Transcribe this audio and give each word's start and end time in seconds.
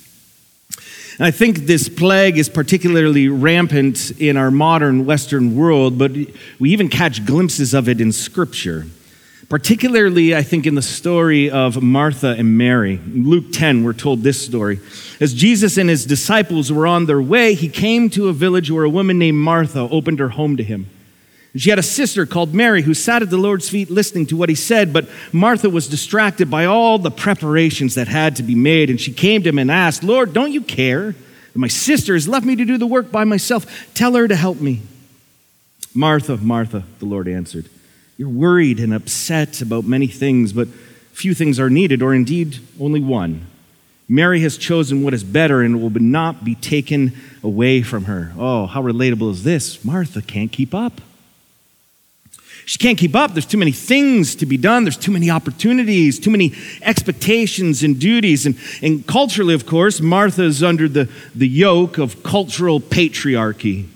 And 1.17 1.25
I 1.25 1.31
think 1.31 1.59
this 1.59 1.87
plague 1.87 2.37
is 2.37 2.49
particularly 2.49 3.29
rampant 3.29 4.11
in 4.19 4.35
our 4.35 4.51
modern 4.51 5.05
Western 5.05 5.55
world, 5.55 5.97
but 5.97 6.11
we 6.59 6.71
even 6.71 6.89
catch 6.89 7.25
glimpses 7.25 7.73
of 7.73 7.87
it 7.87 8.01
in 8.01 8.11
Scripture. 8.11 8.85
Particularly, 9.47 10.35
I 10.35 10.41
think, 10.41 10.65
in 10.65 10.73
the 10.73 10.81
story 10.81 11.51
of 11.51 11.81
Martha 11.81 12.35
and 12.37 12.57
Mary. 12.57 12.95
In 13.05 13.29
Luke 13.29 13.51
10, 13.51 13.83
we're 13.83 13.93
told 13.93 14.23
this 14.23 14.43
story. 14.43 14.79
As 15.21 15.35
Jesus 15.35 15.77
and 15.77 15.89
his 15.89 16.05
disciples 16.05 16.71
were 16.71 16.87
on 16.87 17.05
their 17.05 17.21
way, 17.21 17.53
he 17.53 17.69
came 17.69 18.09
to 18.11 18.27
a 18.27 18.33
village 18.33 18.71
where 18.71 18.83
a 18.83 18.89
woman 18.89 19.19
named 19.19 19.37
Martha 19.37 19.81
opened 19.81 20.19
her 20.19 20.29
home 20.29 20.57
to 20.57 20.63
him. 20.63 20.87
She 21.55 21.69
had 21.69 21.79
a 21.79 21.83
sister 21.83 22.25
called 22.25 22.53
Mary 22.53 22.81
who 22.81 22.93
sat 22.93 23.21
at 23.21 23.29
the 23.29 23.37
Lord's 23.37 23.69
feet 23.69 23.89
listening 23.89 24.25
to 24.27 24.35
what 24.35 24.49
he 24.49 24.55
said, 24.55 24.91
but 24.91 25.07
Martha 25.31 25.69
was 25.69 25.87
distracted 25.87 26.49
by 26.49 26.65
all 26.65 26.97
the 26.97 27.11
preparations 27.11 27.95
that 27.95 28.09
had 28.09 28.35
to 28.37 28.43
be 28.43 28.55
made. 28.55 28.89
And 28.89 28.99
she 28.99 29.13
came 29.13 29.41
to 29.43 29.49
him 29.49 29.59
and 29.59 29.71
asked, 29.71 30.03
Lord, 30.03 30.33
don't 30.33 30.51
you 30.51 30.61
care 30.61 31.11
that 31.11 31.59
my 31.59 31.69
sister 31.69 32.13
has 32.13 32.27
left 32.27 32.45
me 32.45 32.57
to 32.57 32.65
do 32.65 32.77
the 32.77 32.87
work 32.87 33.09
by 33.11 33.23
myself? 33.23 33.93
Tell 33.93 34.15
her 34.15 34.27
to 34.27 34.35
help 34.35 34.59
me. 34.59 34.81
Martha, 35.93 36.35
Martha, 36.35 36.83
the 36.99 37.05
Lord 37.05 37.29
answered. 37.29 37.69
You're 38.17 38.29
worried 38.29 38.79
and 38.79 38.93
upset 38.93 39.61
about 39.61 39.83
many 39.83 40.07
things, 40.07 40.53
but 40.53 40.67
few 41.13 41.33
things 41.33 41.59
are 41.59 41.69
needed, 41.69 42.01
or 42.01 42.13
indeed 42.13 42.59
only 42.79 42.99
one. 43.01 43.47
Mary 44.07 44.41
has 44.41 44.57
chosen 44.57 45.03
what 45.03 45.13
is 45.13 45.23
better 45.23 45.61
and 45.61 45.81
will 45.81 45.89
not 45.89 46.45
be 46.45 46.55
taken 46.55 47.13
away 47.43 47.81
from 47.81 48.05
her. 48.05 48.31
Oh, 48.37 48.67
how 48.67 48.81
relatable 48.81 49.31
is 49.31 49.43
this? 49.43 49.83
Martha 49.83 50.21
can't 50.21 50.51
keep 50.51 50.73
up. 50.73 51.01
She 52.65 52.77
can't 52.79 52.97
keep 52.97 53.15
up. 53.15 53.33
There's 53.33 53.45
too 53.45 53.57
many 53.57 53.71
things 53.71 54.35
to 54.35 54.45
be 54.45 54.57
done. 54.57 54.83
There's 54.83 54.97
too 54.97 55.11
many 55.11 55.29
opportunities, 55.29 56.19
too 56.19 56.31
many 56.31 56.53
expectations 56.81 57.83
and 57.83 57.99
duties. 57.99 58.45
And, 58.45 58.57
and 58.81 59.05
culturally, 59.05 59.53
of 59.53 59.65
course, 59.65 60.01
Martha 60.01 60.43
is 60.43 60.63
under 60.63 60.87
the, 60.87 61.09
the 61.35 61.47
yoke 61.47 61.99
of 61.99 62.23
cultural 62.23 62.79
patriarchy. 62.79 63.87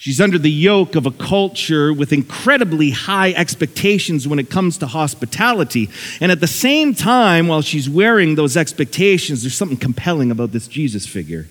She's 0.00 0.20
under 0.20 0.38
the 0.38 0.50
yoke 0.50 0.94
of 0.94 1.06
a 1.06 1.10
culture 1.10 1.92
with 1.92 2.12
incredibly 2.12 2.90
high 2.90 3.32
expectations 3.32 4.28
when 4.28 4.38
it 4.38 4.48
comes 4.48 4.78
to 4.78 4.86
hospitality. 4.86 5.90
And 6.20 6.30
at 6.30 6.38
the 6.38 6.46
same 6.46 6.94
time, 6.94 7.48
while 7.48 7.62
she's 7.62 7.90
wearing 7.90 8.36
those 8.36 8.56
expectations, 8.56 9.42
there's 9.42 9.56
something 9.56 9.76
compelling 9.76 10.30
about 10.30 10.52
this 10.52 10.68
Jesus 10.68 11.04
figure. 11.04 11.48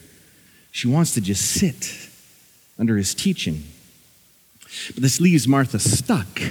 She 0.71 0.87
wants 0.87 1.13
to 1.15 1.21
just 1.21 1.43
sit 1.43 2.09
under 2.79 2.95
his 2.95 3.13
teaching. 3.13 3.63
But 4.93 5.03
this 5.03 5.19
leaves 5.19 5.45
Martha 5.45 5.77
stuck. 5.77 6.41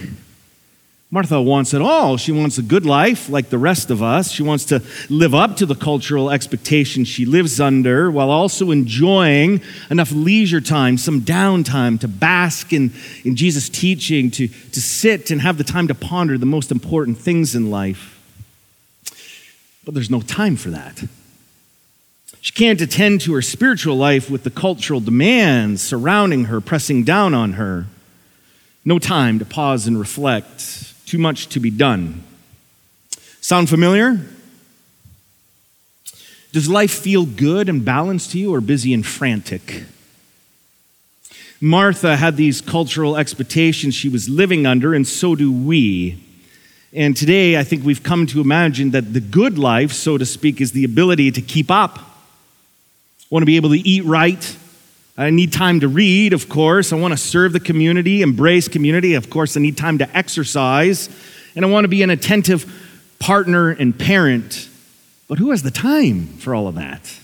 Martha 1.08 1.40
wants 1.40 1.72
it 1.72 1.80
all. 1.80 2.16
She 2.16 2.32
wants 2.32 2.58
a 2.58 2.62
good 2.62 2.84
life 2.84 3.28
like 3.28 3.48
the 3.48 3.58
rest 3.58 3.90
of 3.90 4.02
us. 4.02 4.32
She 4.32 4.42
wants 4.42 4.64
to 4.66 4.82
live 5.08 5.36
up 5.36 5.56
to 5.58 5.66
the 5.66 5.76
cultural 5.76 6.30
expectations 6.30 7.06
she 7.06 7.24
lives 7.24 7.60
under 7.60 8.10
while 8.10 8.28
also 8.28 8.72
enjoying 8.72 9.60
enough 9.88 10.10
leisure 10.10 10.60
time, 10.60 10.98
some 10.98 11.20
downtime 11.20 12.00
to 12.00 12.08
bask 12.08 12.72
in, 12.72 12.92
in 13.24 13.36
Jesus' 13.36 13.68
teaching, 13.68 14.32
to, 14.32 14.48
to 14.48 14.80
sit 14.80 15.30
and 15.30 15.42
have 15.42 15.58
the 15.58 15.64
time 15.64 15.86
to 15.86 15.94
ponder 15.94 16.36
the 16.36 16.44
most 16.44 16.72
important 16.72 17.18
things 17.18 17.54
in 17.54 17.70
life. 17.70 18.12
But 19.84 19.94
there's 19.94 20.10
no 20.10 20.20
time 20.20 20.56
for 20.56 20.70
that. 20.70 21.04
She 22.40 22.52
can't 22.52 22.80
attend 22.80 23.20
to 23.22 23.34
her 23.34 23.42
spiritual 23.42 23.96
life 23.96 24.28
with 24.28 24.42
the 24.42 24.50
cultural 24.50 24.98
demands 24.98 25.82
surrounding 25.82 26.46
her, 26.46 26.60
pressing 26.60 27.04
down 27.04 27.32
on 27.32 27.52
her. 27.52 27.86
No 28.84 28.98
time 28.98 29.38
to 29.38 29.44
pause 29.44 29.86
and 29.86 29.98
reflect 29.98 30.94
too 31.06 31.18
much 31.18 31.46
to 31.48 31.60
be 31.60 31.70
done. 31.70 32.22
Sound 33.40 33.68
familiar? 33.68 34.20
Does 36.52 36.68
life 36.68 36.92
feel 36.92 37.24
good 37.24 37.68
and 37.68 37.84
balanced 37.84 38.32
to 38.32 38.38
you 38.38 38.54
or 38.54 38.60
busy 38.60 38.92
and 38.92 39.06
frantic? 39.06 39.84
Martha 41.60 42.16
had 42.16 42.36
these 42.36 42.60
cultural 42.60 43.16
expectations 43.16 43.94
she 43.94 44.08
was 44.08 44.28
living 44.28 44.66
under, 44.66 44.94
and 44.94 45.06
so 45.06 45.34
do 45.34 45.50
we. 45.52 46.22
And 46.92 47.16
today, 47.16 47.58
I 47.58 47.64
think 47.64 47.84
we've 47.84 48.02
come 48.02 48.26
to 48.28 48.40
imagine 48.40 48.90
that 48.90 49.12
the 49.12 49.20
good 49.20 49.58
life, 49.58 49.92
so 49.92 50.18
to 50.18 50.26
speak, 50.26 50.60
is 50.60 50.72
the 50.72 50.84
ability 50.84 51.30
to 51.30 51.40
keep 51.40 51.70
up. 51.70 51.98
Want 53.30 53.42
to 53.42 53.46
be 53.46 53.56
able 53.56 53.70
to 53.70 53.78
eat 53.78 54.04
right, 54.04 54.56
I 55.18 55.30
need 55.30 55.52
time 55.52 55.80
to 55.80 55.88
read, 55.88 56.34
of 56.34 56.48
course. 56.48 56.92
I 56.92 56.96
want 56.96 57.12
to 57.12 57.16
serve 57.16 57.54
the 57.54 57.60
community, 57.60 58.20
embrace 58.20 58.68
community. 58.68 59.14
Of 59.14 59.30
course, 59.30 59.56
I 59.56 59.60
need 59.60 59.78
time 59.78 59.98
to 59.98 60.16
exercise. 60.16 61.08
And 61.54 61.64
I 61.64 61.68
want 61.68 61.84
to 61.84 61.88
be 61.88 62.02
an 62.02 62.10
attentive 62.10 62.70
partner 63.18 63.70
and 63.70 63.98
parent. 63.98 64.68
But 65.26 65.38
who 65.38 65.50
has 65.50 65.62
the 65.62 65.70
time 65.70 66.26
for 66.26 66.54
all 66.54 66.68
of 66.68 66.74
that? 66.74 67.18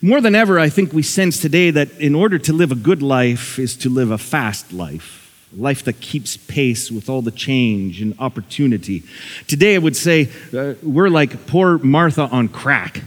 More 0.00 0.20
than 0.20 0.34
ever, 0.34 0.58
I 0.58 0.70
think 0.70 0.92
we 0.92 1.02
sense 1.02 1.40
today 1.40 1.70
that 1.70 1.90
in 2.00 2.14
order 2.14 2.38
to 2.38 2.52
live 2.52 2.72
a 2.72 2.76
good 2.76 3.02
life 3.02 3.58
is 3.58 3.76
to 3.78 3.90
live 3.90 4.10
a 4.10 4.18
fast 4.18 4.72
life, 4.72 5.48
a 5.52 5.60
life 5.60 5.84
that 5.84 6.00
keeps 6.00 6.36
pace 6.36 6.90
with 6.90 7.10
all 7.10 7.20
the 7.20 7.32
change 7.32 8.00
and 8.00 8.14
opportunity. 8.20 9.02
Today, 9.48 9.74
I 9.74 9.78
would 9.78 9.96
say 9.96 10.30
uh, 10.56 10.74
we're 10.82 11.08
like 11.08 11.46
poor 11.46 11.78
Martha 11.78 12.22
on 12.22 12.48
crack. 12.48 13.02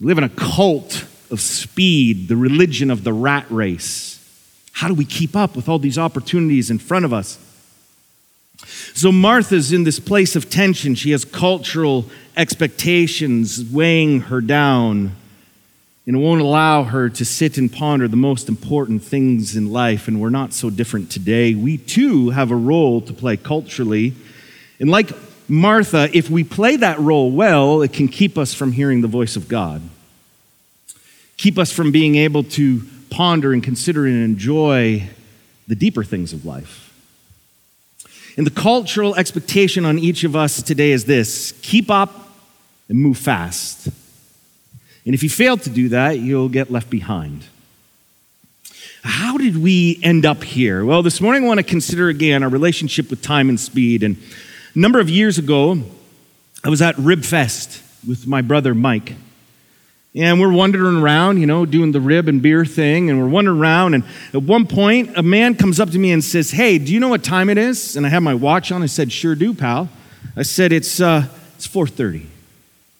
We 0.00 0.06
live 0.06 0.18
in 0.18 0.24
a 0.24 0.28
cult 0.28 1.04
of 1.30 1.40
speed, 1.40 2.28
the 2.28 2.36
religion 2.36 2.90
of 2.90 3.04
the 3.04 3.12
rat 3.12 3.46
race. 3.50 4.14
How 4.72 4.88
do 4.88 4.94
we 4.94 5.04
keep 5.04 5.34
up 5.34 5.56
with 5.56 5.68
all 5.68 5.78
these 5.78 5.98
opportunities 5.98 6.70
in 6.70 6.78
front 6.78 7.04
of 7.04 7.12
us? 7.12 7.38
So 8.94 9.12
Martha's 9.12 9.72
in 9.72 9.84
this 9.84 10.00
place 10.00 10.36
of 10.36 10.50
tension. 10.50 10.94
She 10.94 11.10
has 11.12 11.24
cultural 11.24 12.06
expectations 12.36 13.64
weighing 13.64 14.20
her 14.22 14.40
down, 14.40 15.16
and 16.06 16.22
won't 16.22 16.40
allow 16.40 16.84
her 16.84 17.10
to 17.10 17.24
sit 17.24 17.58
and 17.58 17.70
ponder 17.70 18.08
the 18.08 18.16
most 18.16 18.48
important 18.48 19.02
things 19.02 19.56
in 19.56 19.70
life. 19.70 20.08
And 20.08 20.20
we're 20.20 20.30
not 20.30 20.54
so 20.54 20.70
different 20.70 21.10
today. 21.10 21.54
We 21.54 21.76
too 21.76 22.30
have 22.30 22.50
a 22.50 22.56
role 22.56 23.02
to 23.02 23.12
play 23.12 23.36
culturally. 23.36 24.14
And 24.80 24.90
like 24.90 25.10
Martha, 25.48 26.08
if 26.16 26.30
we 26.30 26.44
play 26.44 26.76
that 26.76 26.98
role 26.98 27.30
well, 27.30 27.82
it 27.82 27.92
can 27.92 28.08
keep 28.08 28.38
us 28.38 28.54
from 28.54 28.72
hearing 28.72 29.02
the 29.02 29.08
voice 29.08 29.36
of 29.36 29.48
God 29.48 29.82
keep 31.38 31.56
us 31.56 31.72
from 31.72 31.90
being 31.90 32.16
able 32.16 32.42
to 32.42 32.82
ponder 33.08 33.54
and 33.54 33.62
consider 33.62 34.04
and 34.06 34.22
enjoy 34.22 35.08
the 35.66 35.74
deeper 35.74 36.04
things 36.04 36.34
of 36.34 36.44
life. 36.44 36.84
And 38.36 38.46
the 38.46 38.50
cultural 38.50 39.16
expectation 39.16 39.84
on 39.84 39.98
each 39.98 40.24
of 40.24 40.36
us 40.36 40.62
today 40.62 40.90
is 40.90 41.06
this 41.06 41.52
keep 41.62 41.90
up 41.90 42.36
and 42.88 42.98
move 42.98 43.16
fast. 43.16 43.86
And 45.06 45.14
if 45.14 45.22
you 45.22 45.30
fail 45.30 45.56
to 45.56 45.70
do 45.70 45.88
that, 45.88 46.18
you'll 46.18 46.50
get 46.50 46.70
left 46.70 46.90
behind. 46.90 47.44
How 49.02 49.38
did 49.38 49.56
we 49.56 49.98
end 50.02 50.26
up 50.26 50.44
here? 50.44 50.84
Well, 50.84 51.02
this 51.02 51.20
morning 51.20 51.44
I 51.44 51.46
want 51.46 51.58
to 51.58 51.64
consider 51.64 52.08
again 52.08 52.42
our 52.42 52.48
relationship 52.48 53.08
with 53.10 53.22
time 53.22 53.48
and 53.48 53.58
speed. 53.58 54.02
And 54.02 54.16
a 54.74 54.78
number 54.78 55.00
of 55.00 55.08
years 55.08 55.38
ago, 55.38 55.82
I 56.62 56.68
was 56.68 56.82
at 56.82 56.96
Ribfest 56.96 57.82
with 58.06 58.26
my 58.26 58.42
brother 58.42 58.74
Mike. 58.74 59.14
And 60.18 60.40
we're 60.40 60.52
wandering 60.52 60.96
around, 60.96 61.38
you 61.38 61.46
know, 61.46 61.64
doing 61.64 61.92
the 61.92 62.00
rib 62.00 62.26
and 62.26 62.42
beer 62.42 62.64
thing, 62.64 63.08
and 63.08 63.20
we're 63.20 63.28
wandering 63.28 63.60
around. 63.60 63.94
And 63.94 64.02
at 64.34 64.42
one 64.42 64.66
point, 64.66 65.16
a 65.16 65.22
man 65.22 65.54
comes 65.54 65.78
up 65.78 65.90
to 65.90 65.98
me 65.98 66.10
and 66.10 66.24
says, 66.24 66.50
Hey, 66.50 66.78
do 66.78 66.92
you 66.92 66.98
know 66.98 67.06
what 67.06 67.22
time 67.22 67.48
it 67.48 67.56
is? 67.56 67.94
And 67.94 68.04
I 68.04 68.08
have 68.08 68.24
my 68.24 68.34
watch 68.34 68.72
on. 68.72 68.82
I 68.82 68.86
said, 68.86 69.12
Sure 69.12 69.36
do, 69.36 69.54
pal. 69.54 69.88
I 70.36 70.42
said, 70.42 70.72
It's, 70.72 71.00
uh, 71.00 71.28
it's 71.54 71.68
4.30. 71.68 72.26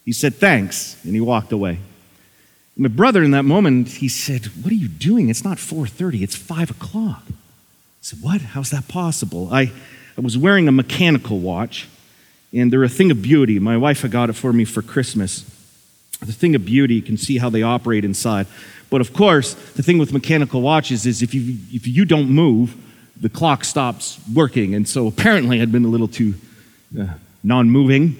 He 0.04 0.12
said, 0.12 0.36
Thanks. 0.36 0.96
And 1.02 1.12
he 1.12 1.20
walked 1.20 1.50
away. 1.50 1.80
My 2.76 2.88
brother, 2.88 3.24
in 3.24 3.32
that 3.32 3.44
moment, 3.44 3.88
he 3.88 4.08
said, 4.08 4.46
What 4.62 4.70
are 4.70 4.76
you 4.76 4.86
doing? 4.86 5.28
It's 5.28 5.42
not 5.42 5.58
4.30, 5.58 6.22
it's 6.22 6.36
5 6.36 6.70
o'clock. 6.70 7.24
I 7.26 7.34
said, 8.00 8.20
What? 8.22 8.40
How's 8.42 8.70
that 8.70 8.86
possible? 8.86 9.48
I, 9.52 9.72
I 10.16 10.20
was 10.20 10.38
wearing 10.38 10.68
a 10.68 10.72
mechanical 10.72 11.40
watch, 11.40 11.88
and 12.52 12.72
they're 12.72 12.84
a 12.84 12.88
thing 12.88 13.10
of 13.10 13.22
beauty. 13.22 13.58
My 13.58 13.76
wife 13.76 14.02
had 14.02 14.12
got 14.12 14.30
it 14.30 14.34
for 14.34 14.52
me 14.52 14.64
for 14.64 14.82
Christmas 14.82 15.57
the 16.20 16.32
thing 16.32 16.54
of 16.54 16.64
beauty, 16.64 16.94
you 16.94 17.02
can 17.02 17.16
see 17.16 17.38
how 17.38 17.50
they 17.50 17.62
operate 17.62 18.04
inside. 18.04 18.46
But 18.90 19.00
of 19.00 19.12
course, 19.12 19.54
the 19.54 19.82
thing 19.82 19.98
with 19.98 20.12
mechanical 20.12 20.62
watches 20.62 21.06
is 21.06 21.22
if 21.22 21.34
you, 21.34 21.56
if 21.72 21.86
you 21.86 22.04
don't 22.04 22.30
move, 22.30 22.76
the 23.20 23.28
clock 23.28 23.64
stops 23.64 24.20
working. 24.32 24.74
And 24.74 24.88
so 24.88 25.06
apparently 25.06 25.60
I'd 25.60 25.72
been 25.72 25.84
a 25.84 25.88
little 25.88 26.08
too 26.08 26.34
uh, 26.98 27.06
non 27.42 27.70
moving, 27.70 28.16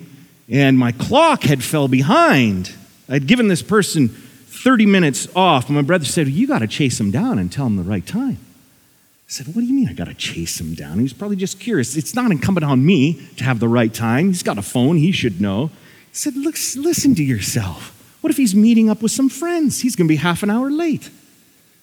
and 0.48 0.78
my 0.78 0.92
clock 0.92 1.42
had 1.42 1.62
fell 1.62 1.88
behind. 1.88 2.72
I'd 3.08 3.26
given 3.26 3.48
this 3.48 3.62
person 3.62 4.08
30 4.08 4.86
minutes 4.86 5.28
off. 5.34 5.70
My 5.70 5.82
brother 5.82 6.04
said, 6.04 6.28
You 6.28 6.46
got 6.46 6.60
to 6.60 6.66
chase 6.66 7.00
him 7.00 7.10
down 7.10 7.38
and 7.38 7.50
tell 7.50 7.66
him 7.66 7.76
the 7.76 7.82
right 7.82 8.06
time. 8.06 8.38
I 8.38 9.30
said, 9.30 9.46
What 9.48 9.56
do 9.56 9.62
you 9.62 9.74
mean 9.74 9.88
I 9.88 9.92
got 9.94 10.08
to 10.08 10.14
chase 10.14 10.60
him 10.60 10.74
down? 10.74 10.98
He 10.98 11.02
was 11.02 11.12
probably 11.12 11.36
just 11.36 11.58
curious. 11.58 11.96
It's 11.96 12.14
not 12.14 12.30
incumbent 12.30 12.64
on 12.64 12.84
me 12.84 13.26
to 13.36 13.44
have 13.44 13.60
the 13.60 13.68
right 13.68 13.92
time. 13.92 14.28
He's 14.28 14.42
got 14.42 14.58
a 14.58 14.62
phone, 14.62 14.96
he 14.96 15.12
should 15.12 15.40
know 15.40 15.70
said, 16.12 16.34
listen 16.36 17.14
to 17.14 17.24
yourself. 17.24 17.94
What 18.20 18.30
if 18.30 18.36
he's 18.36 18.54
meeting 18.54 18.90
up 18.90 19.02
with 19.02 19.12
some 19.12 19.28
friends? 19.28 19.80
He's 19.80 19.94
going 19.94 20.06
to 20.06 20.12
be 20.12 20.16
half 20.16 20.42
an 20.42 20.50
hour 20.50 20.70
late. 20.70 21.10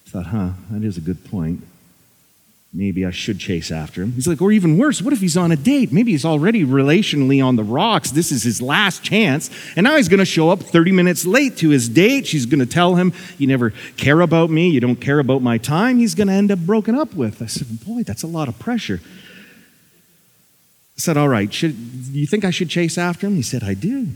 I 0.06 0.10
thought, 0.10 0.26
huh, 0.26 0.50
that 0.70 0.84
is 0.84 0.96
a 0.96 1.00
good 1.00 1.24
point. 1.24 1.62
Maybe 2.72 3.06
I 3.06 3.10
should 3.10 3.38
chase 3.38 3.70
after 3.70 4.02
him. 4.02 4.12
He's 4.12 4.28
like, 4.28 4.42
or 4.42 4.52
even 4.52 4.76
worse, 4.76 5.00
what 5.00 5.14
if 5.14 5.20
he's 5.20 5.36
on 5.36 5.50
a 5.50 5.56
date? 5.56 5.92
Maybe 5.92 6.10
he's 6.10 6.26
already 6.26 6.62
relationally 6.62 7.42
on 7.42 7.56
the 7.56 7.64
rocks. 7.64 8.10
This 8.10 8.30
is 8.30 8.42
his 8.42 8.60
last 8.60 9.02
chance. 9.02 9.48
And 9.76 9.84
now 9.84 9.96
he's 9.96 10.08
going 10.10 10.18
to 10.18 10.26
show 10.26 10.50
up 10.50 10.60
30 10.60 10.92
minutes 10.92 11.24
late 11.24 11.56
to 11.58 11.70
his 11.70 11.88
date. 11.88 12.26
She's 12.26 12.44
going 12.44 12.60
to 12.60 12.66
tell 12.66 12.96
him, 12.96 13.14
You 13.38 13.46
never 13.46 13.70
care 13.96 14.20
about 14.20 14.50
me. 14.50 14.68
You 14.68 14.80
don't 14.80 14.96
care 14.96 15.20
about 15.20 15.40
my 15.40 15.56
time. 15.56 15.96
He's 15.96 16.14
going 16.14 16.26
to 16.28 16.34
end 16.34 16.50
up 16.50 16.58
broken 16.58 16.94
up 16.94 17.14
with. 17.14 17.40
I 17.40 17.46
said, 17.46 17.82
Boy, 17.86 18.02
that's 18.02 18.22
a 18.22 18.26
lot 18.26 18.46
of 18.46 18.58
pressure. 18.58 19.00
I 20.96 21.00
said, 21.00 21.16
All 21.16 21.28
right, 21.28 21.52
should, 21.52 21.74
you 21.74 22.26
think 22.26 22.44
I 22.44 22.50
should 22.50 22.70
chase 22.70 22.96
after 22.96 23.26
him? 23.26 23.36
He 23.36 23.42
said, 23.42 23.62
I 23.62 23.74
do. 23.74 24.08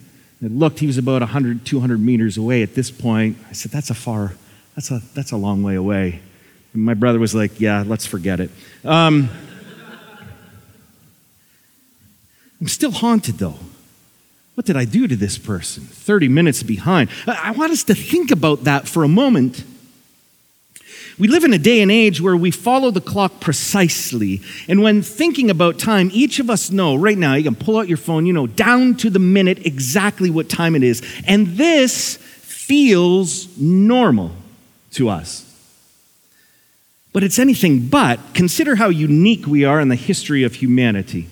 I 0.43 0.47
looked, 0.47 0.79
he 0.79 0.87
was 0.87 0.97
about 0.97 1.21
100, 1.21 1.67
200 1.67 2.01
meters 2.01 2.39
away 2.39 2.63
at 2.63 2.75
this 2.75 2.91
point. 2.91 3.37
I 3.49 3.53
said, 3.53 3.71
That's 3.71 3.91
a 3.91 3.95
far, 3.95 4.35
that's 4.75 4.91
a, 4.91 5.03
that's 5.15 5.33
a 5.33 5.37
long 5.37 5.63
way 5.63 5.75
away. 5.75 6.21
And 6.73 6.83
my 6.83 6.95
brother 6.95 7.19
was 7.19 7.35
like, 7.35 7.61
Yeah, 7.61 7.85
let's 7.87 8.07
forget 8.07 8.41
it. 8.41 8.51
Um, 8.85 9.29
I'm 12.61 12.69
still 12.69 12.91
haunted 12.93 13.39
though. 13.39 13.59
What 14.55 14.67
did 14.67 14.77
I 14.77 14.85
do 14.85 15.07
to 15.09 15.17
this 15.17 15.39
person? 15.39 15.85
30 15.85 16.29
minutes 16.29 16.63
behind. 16.63 17.09
I 17.27 17.53
want 17.53 17.73
us 17.73 17.85
to 17.85 17.95
think 17.95 18.31
about 18.31 18.65
that 18.65 18.87
for 18.87 19.05
a 19.05 19.09
moment. 19.09 19.65
We 21.21 21.29
live 21.29 21.45
in 21.45 21.53
a 21.53 21.59
day 21.59 21.83
and 21.83 21.93
age 21.93 22.23
where 22.23 22.37
we 22.37 22.51
follow 22.51 22.91
the 22.91 23.03
clock 23.03 23.41
precisely. 23.41 24.41
And 24.69 24.83
when 24.83 25.03
thinking 25.03 25.51
about 25.51 25.79
time, 25.79 26.11
each 26.15 26.39
of 26.39 26.49
us 26.49 26.71
know 26.71 26.97
right 26.97 27.19
now, 27.19 27.35
you 27.35 27.45
can 27.45 27.55
pull 27.55 27.77
out 27.77 27.89
your 27.89 27.99
phone, 27.99 28.25
you 28.25 28.33
know, 28.33 28.47
down 28.47 28.97
to 28.97 29.11
the 29.11 29.19
minute 29.19 29.67
exactly 29.67 30.31
what 30.31 30.49
time 30.49 30.75
it 30.75 30.83
is. 30.83 31.03
And 31.27 31.59
this 31.59 32.17
feels 32.17 33.55
normal 33.59 34.33
to 34.93 35.11
us. 35.11 35.45
But 37.13 37.23
it's 37.23 37.39
anything 37.39 37.89
but. 37.89 38.19
Consider 38.33 38.77
how 38.77 38.89
unique 38.89 39.47
we 39.47 39.63
are 39.63 39.79
in 39.79 39.89
the 39.89 39.97
history 39.97 40.43
of 40.43 40.55
humanity. 40.55 41.29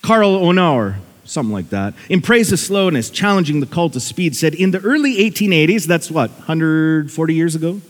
Carl 0.00 0.40
Honoré, 0.40 0.96
something 1.26 1.52
like 1.52 1.68
that, 1.68 1.92
in 2.08 2.22
Praise 2.22 2.52
of 2.52 2.58
Slowness, 2.58 3.10
challenging 3.10 3.60
the 3.60 3.66
cult 3.66 3.94
of 3.96 4.02
speed, 4.02 4.34
said 4.34 4.54
in 4.54 4.70
the 4.70 4.80
early 4.80 5.16
1880s, 5.16 5.84
that's 5.86 6.10
what, 6.10 6.30
140 6.30 7.34
years 7.34 7.54
ago? 7.54 7.82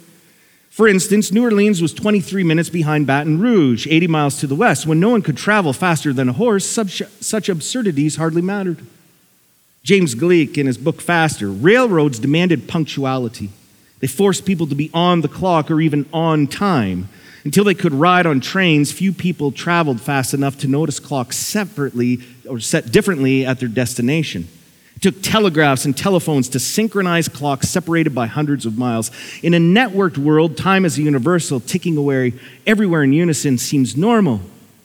For 0.77 0.87
instance, 0.87 1.33
New 1.33 1.43
Orleans 1.43 1.81
was 1.81 1.95
23 1.95 2.45
minutes 2.45 2.69
behind 2.69 3.07
Baton 3.07 3.41
Rouge, 3.41 3.87
80 3.87 4.09
miles 4.09 4.39
to 4.41 4.47
the 4.47 4.55
west. 4.55 4.87
When 4.87 5.01
no 5.01 5.09
one 5.09 5.23
could 5.23 5.39
travel 5.39 5.73
faster 5.73 6.13
than 6.13 6.29
a 6.29 6.35
horse, 6.35 6.67
such, 6.67 7.01
such 7.19 7.49
absurdities 7.49 8.17
hardly 8.17 8.43
mattered. 8.43 8.85
James 9.83 10.15
Gleick, 10.15 10.59
in 10.59 10.67
his 10.67 10.77
book 10.77 11.01
Faster, 11.01 11.51
railroads 11.51 12.19
demanded 12.19 12.69
punctuality. 12.69 13.49
They 14.01 14.07
forced 14.07 14.45
people 14.45 14.67
to 14.67 14.75
be 14.75 14.91
on 14.93 15.23
the 15.23 15.29
clock 15.29 15.71
or 15.71 15.81
even 15.81 16.05
on 16.13 16.47
time. 16.47 17.09
Until 17.43 17.65
they 17.65 17.73
could 17.73 17.95
ride 17.95 18.27
on 18.27 18.41
trains, 18.41 18.93
few 18.93 19.15
people 19.15 19.53
traveled 19.53 20.03
fast 20.03 20.35
enough 20.35 20.59
to 20.59 20.69
notice 20.69 21.01
clocks 21.01 21.39
separately 21.39 22.21
or 22.47 22.61
set 22.61 22.93
differently 22.93 23.47
at 23.47 23.61
their 23.61 23.71
destination. 23.71 24.47
It 24.97 25.03
took 25.03 25.23
telegraphs 25.23 25.85
and 25.85 25.95
telephones 25.95 26.49
to 26.49 26.59
synchronize 26.59 27.29
clocks 27.29 27.69
separated 27.69 28.15
by 28.15 28.27
hundreds 28.27 28.65
of 28.65 28.79
miles. 28.79 29.11
In 29.43 29.53
a 29.53 29.59
networked 29.59 30.17
world, 30.17 30.57
time 30.57 30.87
is 30.87 30.97
a 30.97 31.03
universal, 31.03 31.61
ticking 31.61 31.99
away 31.99 32.33
everywhere 32.67 33.03
in 33.03 33.13
unison 33.13 33.59
seems 33.59 33.95
normal. 33.95 34.41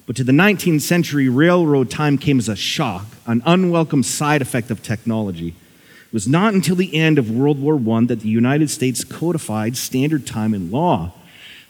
But 0.06 0.18
to 0.18 0.26
the 0.26 0.34
19th 0.34 0.82
century, 0.82 1.30
railroad 1.30 1.90
time 1.90 2.18
came 2.18 2.40
as 2.40 2.50
a 2.50 2.58
shock, 2.58 3.06
an 3.26 3.42
unwelcome 3.46 4.04
side 4.04 4.42
effect 4.42 4.70
of 4.70 4.84
technology. 4.84 5.50
It 5.50 6.14
was 6.14 6.28
not 6.28 6.54
until 6.54 6.76
the 6.76 6.94
end 6.94 7.18
of 7.18 7.32
World 7.32 7.62
War 7.62 7.76
I 7.98 8.06
that 8.08 8.20
the 8.20 8.28
United 8.28 8.70
States 8.70 9.06
codified 9.06 9.78
standard 9.78 10.28
time 10.28 10.54
in 10.54 10.70
law. 10.70 11.14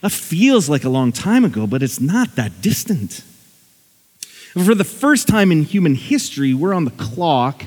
That 0.01 0.11
feels 0.11 0.67
like 0.67 0.83
a 0.83 0.89
long 0.89 1.11
time 1.11 1.45
ago, 1.45 1.67
but 1.67 1.83
it's 1.83 2.01
not 2.01 2.35
that 2.37 2.59
distant. 2.59 3.21
For 4.53 4.73
the 4.73 4.83
first 4.83 5.27
time 5.27 5.51
in 5.51 5.61
human 5.61 5.93
history, 5.93 6.55
we're 6.55 6.73
on 6.73 6.85
the 6.85 6.91
clock 6.91 7.65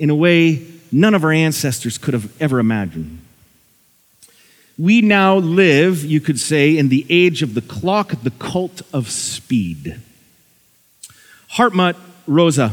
in 0.00 0.08
a 0.08 0.14
way 0.14 0.66
none 0.90 1.14
of 1.14 1.22
our 1.22 1.30
ancestors 1.30 1.98
could 1.98 2.14
have 2.14 2.32
ever 2.40 2.58
imagined. 2.58 3.18
We 4.78 5.02
now 5.02 5.36
live, 5.36 6.04
you 6.04 6.22
could 6.22 6.40
say, 6.40 6.78
in 6.78 6.88
the 6.88 7.04
age 7.10 7.42
of 7.42 7.52
the 7.52 7.60
clock, 7.60 8.22
the 8.22 8.30
cult 8.30 8.80
of 8.94 9.10
speed. 9.10 10.00
Hartmut 11.52 11.96
Rosa, 12.26 12.72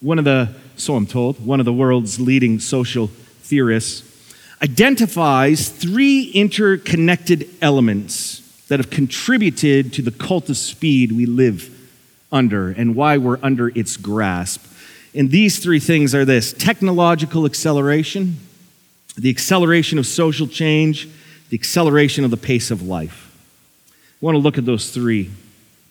one 0.00 0.18
of 0.18 0.26
the, 0.26 0.50
so 0.76 0.94
I'm 0.94 1.06
told, 1.06 1.44
one 1.44 1.58
of 1.58 1.64
the 1.64 1.72
world's 1.72 2.20
leading 2.20 2.60
social 2.60 3.06
theorists, 3.06 4.04
identifies 4.62 5.70
three 5.70 6.30
interconnected 6.34 7.48
elements 7.62 8.42
that 8.68 8.78
have 8.78 8.90
contributed 8.90 9.94
to 9.94 10.02
the 10.02 10.10
cult 10.10 10.50
of 10.50 10.58
speed 10.58 11.12
we 11.12 11.24
live 11.24 11.74
under 12.30 12.68
and 12.68 12.94
why 12.94 13.16
we're 13.16 13.38
under 13.42 13.68
its 13.68 13.96
grasp. 13.96 14.67
And 15.14 15.30
these 15.30 15.58
three 15.58 15.80
things 15.80 16.14
are 16.14 16.24
this 16.24 16.52
technological 16.52 17.46
acceleration, 17.46 18.36
the 19.16 19.30
acceleration 19.30 19.98
of 19.98 20.06
social 20.06 20.46
change, 20.46 21.08
the 21.48 21.58
acceleration 21.58 22.24
of 22.24 22.30
the 22.30 22.36
pace 22.36 22.70
of 22.70 22.82
life. 22.82 23.34
I 23.90 23.92
want 24.20 24.34
to 24.34 24.38
look 24.38 24.58
at 24.58 24.64
those 24.64 24.90
three 24.90 25.30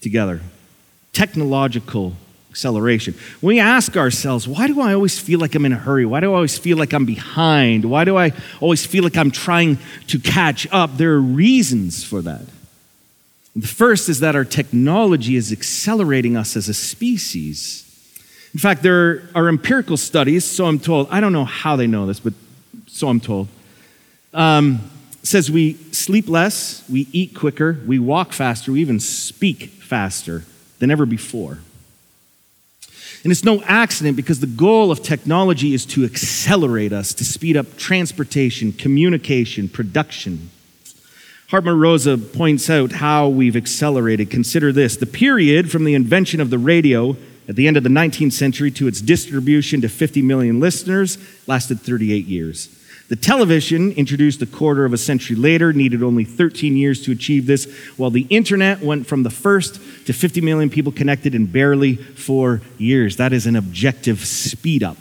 together. 0.01 0.41
Technological 1.13 2.13
acceleration. 2.51 3.13
When 3.39 3.55
we 3.55 3.59
ask 3.59 3.95
ourselves, 3.95 4.47
why 4.47 4.67
do 4.67 4.81
I 4.81 4.93
always 4.93 5.19
feel 5.19 5.39
like 5.39 5.55
I'm 5.55 5.65
in 5.65 5.73
a 5.73 5.77
hurry? 5.77 6.05
Why 6.05 6.19
do 6.19 6.31
I 6.31 6.35
always 6.35 6.57
feel 6.57 6.77
like 6.77 6.93
I'm 6.93 7.05
behind? 7.05 7.85
Why 7.85 8.03
do 8.03 8.17
I 8.17 8.33
always 8.59 8.85
feel 8.85 9.03
like 9.03 9.15
I'm 9.15 9.31
trying 9.31 9.77
to 10.07 10.19
catch 10.19 10.67
up? 10.71 10.97
There 10.97 11.13
are 11.13 11.21
reasons 11.21 12.03
for 12.03 12.21
that. 12.23 12.41
The 13.55 13.67
first 13.67 14.09
is 14.09 14.19
that 14.19 14.35
our 14.35 14.45
technology 14.45 15.35
is 15.35 15.51
accelerating 15.51 16.35
us 16.35 16.55
as 16.55 16.69
a 16.69 16.73
species. 16.73 17.86
In 18.53 18.59
fact, 18.59 18.81
there 18.81 19.23
are 19.35 19.49
empirical 19.49 19.97
studies, 19.97 20.45
so 20.45 20.65
I'm 20.65 20.79
told. 20.79 21.07
I 21.11 21.19
don't 21.19 21.33
know 21.33 21.45
how 21.45 21.75
they 21.75 21.87
know 21.87 22.05
this, 22.05 22.19
but 22.19 22.33
so 22.87 23.07
I'm 23.09 23.19
told. 23.19 23.47
Um, 24.33 24.79
says 25.23 25.51
we 25.51 25.73
sleep 25.91 26.29
less, 26.29 26.83
we 26.89 27.07
eat 27.11 27.35
quicker, 27.35 27.79
we 27.85 27.99
walk 27.99 28.33
faster, 28.33 28.71
we 28.71 28.81
even 28.81 28.99
speak 28.99 29.69
faster 29.69 30.45
than 30.79 30.89
ever 30.89 31.05
before. 31.05 31.59
And 33.23 33.31
it's 33.31 33.43
no 33.43 33.61
accident 33.63 34.15
because 34.15 34.39
the 34.39 34.47
goal 34.47 34.91
of 34.91 35.03
technology 35.03 35.73
is 35.73 35.85
to 35.87 36.05
accelerate 36.05 36.93
us, 36.93 37.13
to 37.15 37.25
speed 37.25 37.57
up 37.57 37.77
transportation, 37.77 38.71
communication, 38.71 39.67
production. 39.67 40.49
Hartmut 41.49 41.79
Rosa 41.79 42.17
points 42.17 42.69
out 42.69 42.93
how 42.93 43.27
we've 43.27 43.55
accelerated. 43.55 44.29
Consider 44.29 44.71
this 44.71 44.97
the 44.97 45.05
period 45.05 45.71
from 45.71 45.83
the 45.83 45.95
invention 45.95 46.39
of 46.39 46.49
the 46.49 46.57
radio 46.57 47.17
at 47.47 47.55
the 47.55 47.67
end 47.67 47.77
of 47.77 47.83
the 47.83 47.89
19th 47.89 48.33
century 48.33 48.71
to 48.71 48.87
its 48.87 49.01
distribution 49.01 49.81
to 49.81 49.89
50 49.89 50.21
million 50.21 50.59
listeners 50.59 51.17
lasted 51.47 51.79
38 51.79 52.25
years. 52.25 52.69
The 53.09 53.15
television, 53.15 53.93
introduced 53.93 54.41
a 54.41 54.45
quarter 54.45 54.83
of 54.83 54.91
a 54.91 54.97
century 54.97 55.37
later, 55.37 55.71
needed 55.71 56.03
only 56.03 56.25
13 56.25 56.75
years 56.75 57.01
to 57.03 57.11
achieve 57.13 57.45
this, 57.45 57.65
while 57.95 58.09
the 58.09 58.27
internet 58.29 58.81
went 58.81 59.07
from 59.07 59.23
the 59.23 59.29
first 59.29 59.75
to 60.07 60.13
50 60.13 60.41
million 60.41 60.69
people 60.69 60.91
connected 60.91 61.33
in 61.33 61.45
barely 61.45 61.95
four 61.95 62.61
years. 62.77 63.15
That 63.15 63.31
is 63.31 63.47
an 63.47 63.55
objective 63.55 64.25
speed 64.25 64.83
up. 64.83 64.97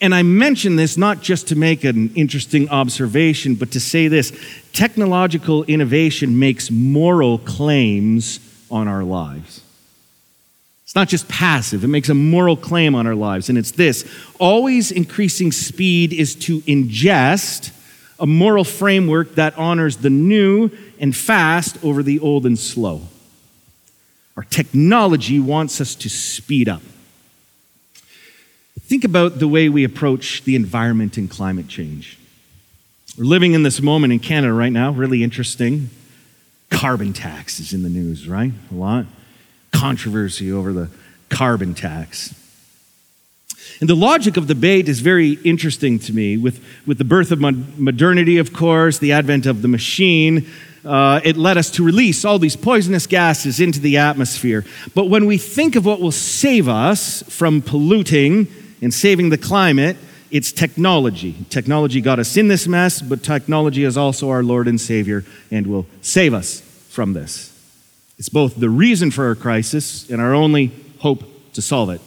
And 0.00 0.14
I 0.14 0.22
mention 0.22 0.74
this 0.76 0.96
not 0.96 1.20
just 1.20 1.48
to 1.48 1.56
make 1.56 1.84
an 1.84 2.12
interesting 2.14 2.68
observation, 2.70 3.54
but 3.54 3.70
to 3.72 3.80
say 3.80 4.08
this 4.08 4.32
technological 4.72 5.62
innovation 5.64 6.38
makes 6.38 6.72
moral 6.72 7.38
claims 7.38 8.40
on 8.70 8.88
our 8.88 9.04
lives. 9.04 9.62
It's 10.90 10.96
not 10.96 11.06
just 11.06 11.28
passive, 11.28 11.84
it 11.84 11.86
makes 11.86 12.08
a 12.08 12.14
moral 12.14 12.56
claim 12.56 12.96
on 12.96 13.06
our 13.06 13.14
lives. 13.14 13.48
And 13.48 13.56
it's 13.56 13.70
this 13.70 14.04
always 14.40 14.90
increasing 14.90 15.52
speed 15.52 16.12
is 16.12 16.34
to 16.46 16.62
ingest 16.62 17.70
a 18.18 18.26
moral 18.26 18.64
framework 18.64 19.36
that 19.36 19.56
honors 19.56 19.98
the 19.98 20.10
new 20.10 20.68
and 20.98 21.14
fast 21.14 21.78
over 21.84 22.02
the 22.02 22.18
old 22.18 22.44
and 22.44 22.58
slow. 22.58 23.02
Our 24.36 24.42
technology 24.42 25.38
wants 25.38 25.80
us 25.80 25.94
to 25.94 26.08
speed 26.08 26.68
up. 26.68 26.82
Think 28.80 29.04
about 29.04 29.38
the 29.38 29.46
way 29.46 29.68
we 29.68 29.84
approach 29.84 30.42
the 30.42 30.56
environment 30.56 31.16
and 31.16 31.30
climate 31.30 31.68
change. 31.68 32.18
We're 33.16 33.26
living 33.26 33.52
in 33.52 33.62
this 33.62 33.80
moment 33.80 34.12
in 34.12 34.18
Canada 34.18 34.52
right 34.52 34.72
now, 34.72 34.90
really 34.90 35.22
interesting. 35.22 35.90
Carbon 36.68 37.12
tax 37.12 37.60
is 37.60 37.72
in 37.72 37.84
the 37.84 37.88
news, 37.88 38.26
right? 38.26 38.50
A 38.72 38.74
lot. 38.74 39.06
Controversy 39.72 40.52
over 40.52 40.72
the 40.72 40.88
carbon 41.28 41.74
tax. 41.74 42.34
And 43.80 43.88
the 43.88 43.94
logic 43.94 44.36
of 44.36 44.46
the 44.46 44.54
debate 44.54 44.88
is 44.88 45.00
very 45.00 45.32
interesting 45.44 45.98
to 46.00 46.12
me. 46.12 46.36
With, 46.36 46.62
with 46.86 46.98
the 46.98 47.04
birth 47.04 47.30
of 47.30 47.40
modernity, 47.40 48.38
of 48.38 48.52
course, 48.52 48.98
the 48.98 49.12
advent 49.12 49.46
of 49.46 49.62
the 49.62 49.68
machine, 49.68 50.46
uh, 50.84 51.20
it 51.24 51.36
led 51.36 51.56
us 51.56 51.70
to 51.72 51.84
release 51.84 52.24
all 52.24 52.38
these 52.38 52.56
poisonous 52.56 53.06
gases 53.06 53.60
into 53.60 53.80
the 53.80 53.96
atmosphere. 53.96 54.64
But 54.94 55.06
when 55.06 55.26
we 55.26 55.38
think 55.38 55.76
of 55.76 55.86
what 55.86 56.00
will 56.00 56.12
save 56.12 56.68
us 56.68 57.22
from 57.22 57.62
polluting 57.62 58.48
and 58.82 58.92
saving 58.92 59.30
the 59.30 59.38
climate, 59.38 59.96
it's 60.30 60.52
technology. 60.52 61.34
Technology 61.48 62.00
got 62.00 62.18
us 62.18 62.36
in 62.36 62.48
this 62.48 62.66
mess, 62.66 63.02
but 63.02 63.22
technology 63.22 63.84
is 63.84 63.96
also 63.96 64.30
our 64.30 64.42
Lord 64.42 64.68
and 64.68 64.80
Savior 64.80 65.24
and 65.50 65.66
will 65.66 65.86
save 66.02 66.34
us 66.34 66.60
from 66.88 67.14
this. 67.14 67.49
It's 68.20 68.28
both 68.28 68.54
the 68.54 68.68
reason 68.68 69.10
for 69.10 69.28
our 69.28 69.34
crisis 69.34 70.10
and 70.10 70.20
our 70.20 70.34
only 70.34 70.72
hope 70.98 71.24
to 71.54 71.62
solve 71.62 71.88
it. 71.88 72.02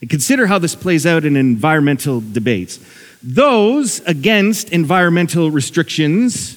And 0.00 0.08
consider 0.08 0.46
how 0.46 0.58
this 0.58 0.74
plays 0.74 1.04
out 1.04 1.26
in 1.26 1.36
environmental 1.36 2.22
debates. 2.22 2.80
Those 3.22 4.00
against 4.06 4.70
environmental 4.70 5.50
restrictions, 5.50 6.56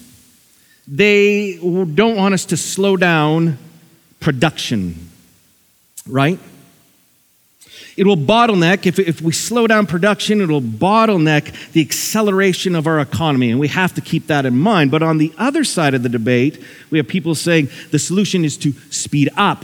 they 0.87 1.57
don't 1.57 2.15
want 2.15 2.33
us 2.33 2.45
to 2.45 2.57
slow 2.57 2.95
down 2.95 3.57
production, 4.21 5.09
right? 6.07 6.39
It 7.97 8.05
will 8.05 8.17
bottleneck, 8.17 8.85
if, 8.85 8.97
if 8.99 9.21
we 9.21 9.33
slow 9.33 9.67
down 9.67 9.85
production, 9.85 10.41
it'll 10.41 10.61
bottleneck 10.61 11.71
the 11.71 11.81
acceleration 11.81 12.75
of 12.75 12.87
our 12.87 12.99
economy. 12.99 13.51
And 13.51 13.59
we 13.59 13.67
have 13.67 13.93
to 13.95 14.01
keep 14.01 14.27
that 14.27 14.45
in 14.45 14.57
mind. 14.57 14.91
But 14.91 15.03
on 15.03 15.17
the 15.17 15.33
other 15.37 15.63
side 15.63 15.93
of 15.93 16.03
the 16.03 16.09
debate, 16.09 16.63
we 16.89 16.97
have 16.97 17.07
people 17.07 17.35
saying 17.35 17.69
the 17.91 17.99
solution 17.99 18.45
is 18.45 18.57
to 18.57 18.71
speed 18.89 19.29
up. 19.35 19.63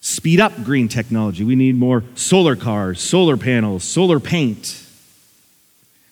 Speed 0.00 0.40
up 0.40 0.62
green 0.62 0.88
technology. 0.88 1.44
We 1.44 1.56
need 1.56 1.74
more 1.74 2.04
solar 2.14 2.56
cars, 2.56 3.00
solar 3.00 3.36
panels, 3.36 3.84
solar 3.84 4.20
paint. 4.20 4.84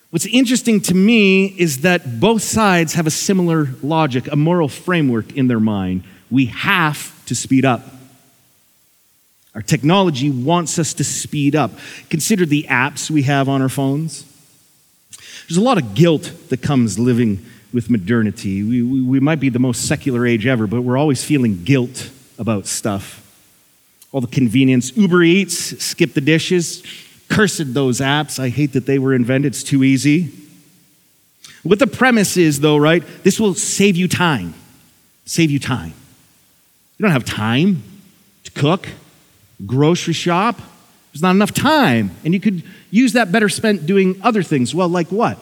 What's 0.09 0.25
interesting 0.25 0.81
to 0.81 0.93
me 0.93 1.47
is 1.47 1.81
that 1.81 2.19
both 2.19 2.41
sides 2.41 2.93
have 2.93 3.07
a 3.07 3.11
similar 3.11 3.69
logic, 3.83 4.31
a 4.31 4.35
moral 4.35 4.67
framework 4.67 5.35
in 5.35 5.47
their 5.47 5.59
mind. 5.59 6.03
We 6.29 6.45
have 6.47 7.13
to 7.25 7.35
speed 7.35 7.65
up. 7.65 7.81
Our 9.57 9.63
technology 9.63 10.29
wants 10.29 10.77
us 10.77 10.93
to 10.93 11.03
speed 11.03 11.55
up. 11.55 11.71
Consider 12.11 12.45
the 12.45 12.67
apps 12.69 13.09
we 13.09 13.23
have 13.23 13.49
on 13.49 13.59
our 13.63 13.69
phones. 13.69 14.23
There's 15.47 15.57
a 15.57 15.61
lot 15.61 15.79
of 15.79 15.95
guilt 15.95 16.31
that 16.49 16.61
comes 16.61 16.99
living 16.99 17.43
with 17.73 17.89
modernity. 17.89 18.61
We, 18.61 18.83
we, 18.83 19.01
we, 19.01 19.19
might 19.19 19.39
be 19.39 19.49
the 19.49 19.57
most 19.57 19.87
secular 19.87 20.27
age 20.27 20.45
ever, 20.45 20.67
but 20.67 20.83
we're 20.83 20.95
always 20.95 21.23
feeling 21.23 21.63
guilt 21.63 22.11
about 22.37 22.67
stuff. 22.67 23.23
All 24.11 24.21
the 24.21 24.27
convenience. 24.27 24.95
Uber 24.95 25.23
Eats, 25.23 25.83
skip 25.83 26.13
the 26.13 26.21
dishes. 26.21 26.83
Cursed 27.27 27.73
those 27.73 27.99
apps. 27.99 28.39
I 28.39 28.49
hate 28.49 28.73
that 28.73 28.85
they 28.85 28.99
were 28.99 29.15
invented. 29.15 29.53
It's 29.53 29.63
too 29.63 29.83
easy. 29.83 30.31
What 31.63 31.79
the 31.79 31.87
premise 31.87 32.37
is, 32.37 32.59
though, 32.59 32.77
right? 32.77 33.03
This 33.23 33.39
will 33.39 33.55
save 33.55 33.95
you 33.95 34.07
time. 34.07 34.53
Save 35.25 35.49
you 35.49 35.57
time. 35.57 35.93
You 36.99 37.03
don't 37.03 37.11
have 37.11 37.25
time 37.25 37.81
to 38.43 38.51
cook 38.51 38.87
grocery 39.65 40.13
shop. 40.13 40.59
There's 41.11 41.21
not 41.21 41.31
enough 41.31 41.53
time. 41.53 42.11
And 42.23 42.33
you 42.33 42.39
could 42.39 42.63
use 42.91 43.13
that 43.13 43.31
better 43.31 43.49
spent 43.49 43.85
doing 43.85 44.19
other 44.23 44.43
things. 44.43 44.75
Well, 44.75 44.89
like 44.89 45.07
what? 45.07 45.37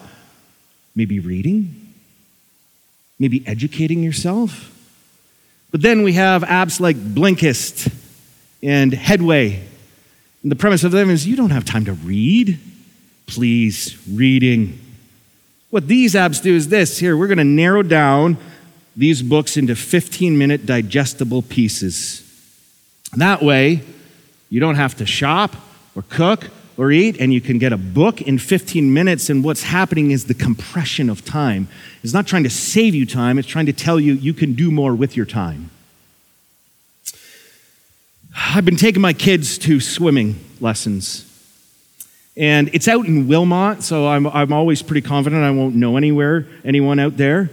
Maybe 0.94 1.20
reading? 1.20 1.92
Maybe 3.18 3.46
educating 3.46 4.02
yourself? 4.02 4.72
But 5.70 5.82
then 5.82 6.02
we 6.02 6.14
have 6.14 6.42
apps 6.42 6.80
like 6.80 6.96
Blinkist 6.96 7.92
and 8.62 8.92
Headway. 8.92 9.62
And 10.42 10.50
the 10.50 10.56
premise 10.56 10.84
of 10.84 10.92
them 10.92 11.10
is 11.10 11.26
you 11.26 11.36
don't 11.36 11.50
have 11.50 11.64
time 11.64 11.84
to 11.86 11.92
read. 11.92 12.58
Please, 13.26 13.98
reading. 14.10 14.78
What 15.70 15.88
these 15.88 16.14
apps 16.14 16.42
do 16.42 16.54
is 16.54 16.68
this 16.68 16.98
here, 16.98 17.16
we're 17.16 17.26
going 17.26 17.38
to 17.38 17.44
narrow 17.44 17.82
down 17.82 18.38
these 18.96 19.20
books 19.22 19.56
into 19.56 19.76
15 19.76 20.38
minute 20.38 20.64
digestible 20.64 21.42
pieces. 21.42 22.22
That 23.16 23.42
way, 23.42 23.82
you 24.48 24.60
don't 24.60 24.76
have 24.76 24.96
to 24.96 25.06
shop 25.06 25.56
or 25.94 26.04
cook 26.08 26.50
or 26.76 26.92
eat, 26.92 27.18
and 27.18 27.32
you 27.32 27.40
can 27.40 27.58
get 27.58 27.72
a 27.72 27.76
book 27.76 28.20
in 28.20 28.38
15 28.38 28.92
minutes. 28.92 29.30
And 29.30 29.42
what's 29.42 29.62
happening 29.62 30.10
is 30.10 30.26
the 30.26 30.34
compression 30.34 31.08
of 31.08 31.24
time. 31.24 31.68
It's 32.02 32.12
not 32.12 32.26
trying 32.26 32.44
to 32.44 32.50
save 32.50 32.94
you 32.94 33.06
time, 33.06 33.38
it's 33.38 33.48
trying 33.48 33.66
to 33.66 33.72
tell 33.72 33.98
you 33.98 34.12
you 34.12 34.34
can 34.34 34.54
do 34.54 34.70
more 34.70 34.94
with 34.94 35.16
your 35.16 35.26
time. 35.26 35.70
I've 38.36 38.66
been 38.66 38.76
taking 38.76 39.00
my 39.00 39.14
kids 39.14 39.56
to 39.58 39.80
swimming 39.80 40.38
lessons. 40.60 41.22
And 42.36 42.68
it's 42.74 42.86
out 42.86 43.06
in 43.06 43.28
Wilmot, 43.28 43.82
so 43.82 44.06
I'm, 44.06 44.26
I'm 44.26 44.52
always 44.52 44.82
pretty 44.82 45.00
confident 45.00 45.42
I 45.42 45.50
won't 45.52 45.74
know 45.74 45.96
anywhere, 45.96 46.46
anyone 46.66 46.98
out 46.98 47.16
there. 47.16 47.48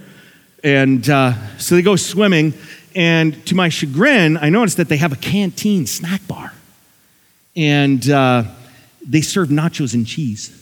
And 0.62 1.10
uh, 1.10 1.58
so 1.58 1.76
they 1.76 1.82
go 1.82 1.96
swimming, 1.96 2.54
and 2.94 3.46
to 3.46 3.56
my 3.56 3.70
chagrin, 3.70 4.36
I 4.36 4.50
noticed 4.50 4.76
that 4.78 4.90
they 4.90 4.98
have 4.98 5.14
a 5.14 5.18
canteen 5.18 5.86
snack 5.88 6.28
bar 6.28 6.52
and 7.56 8.10
uh, 8.10 8.44
they 9.06 9.22
serve 9.22 9.50
nachos 9.50 9.94
and 9.94 10.08
cheese. 10.08 10.60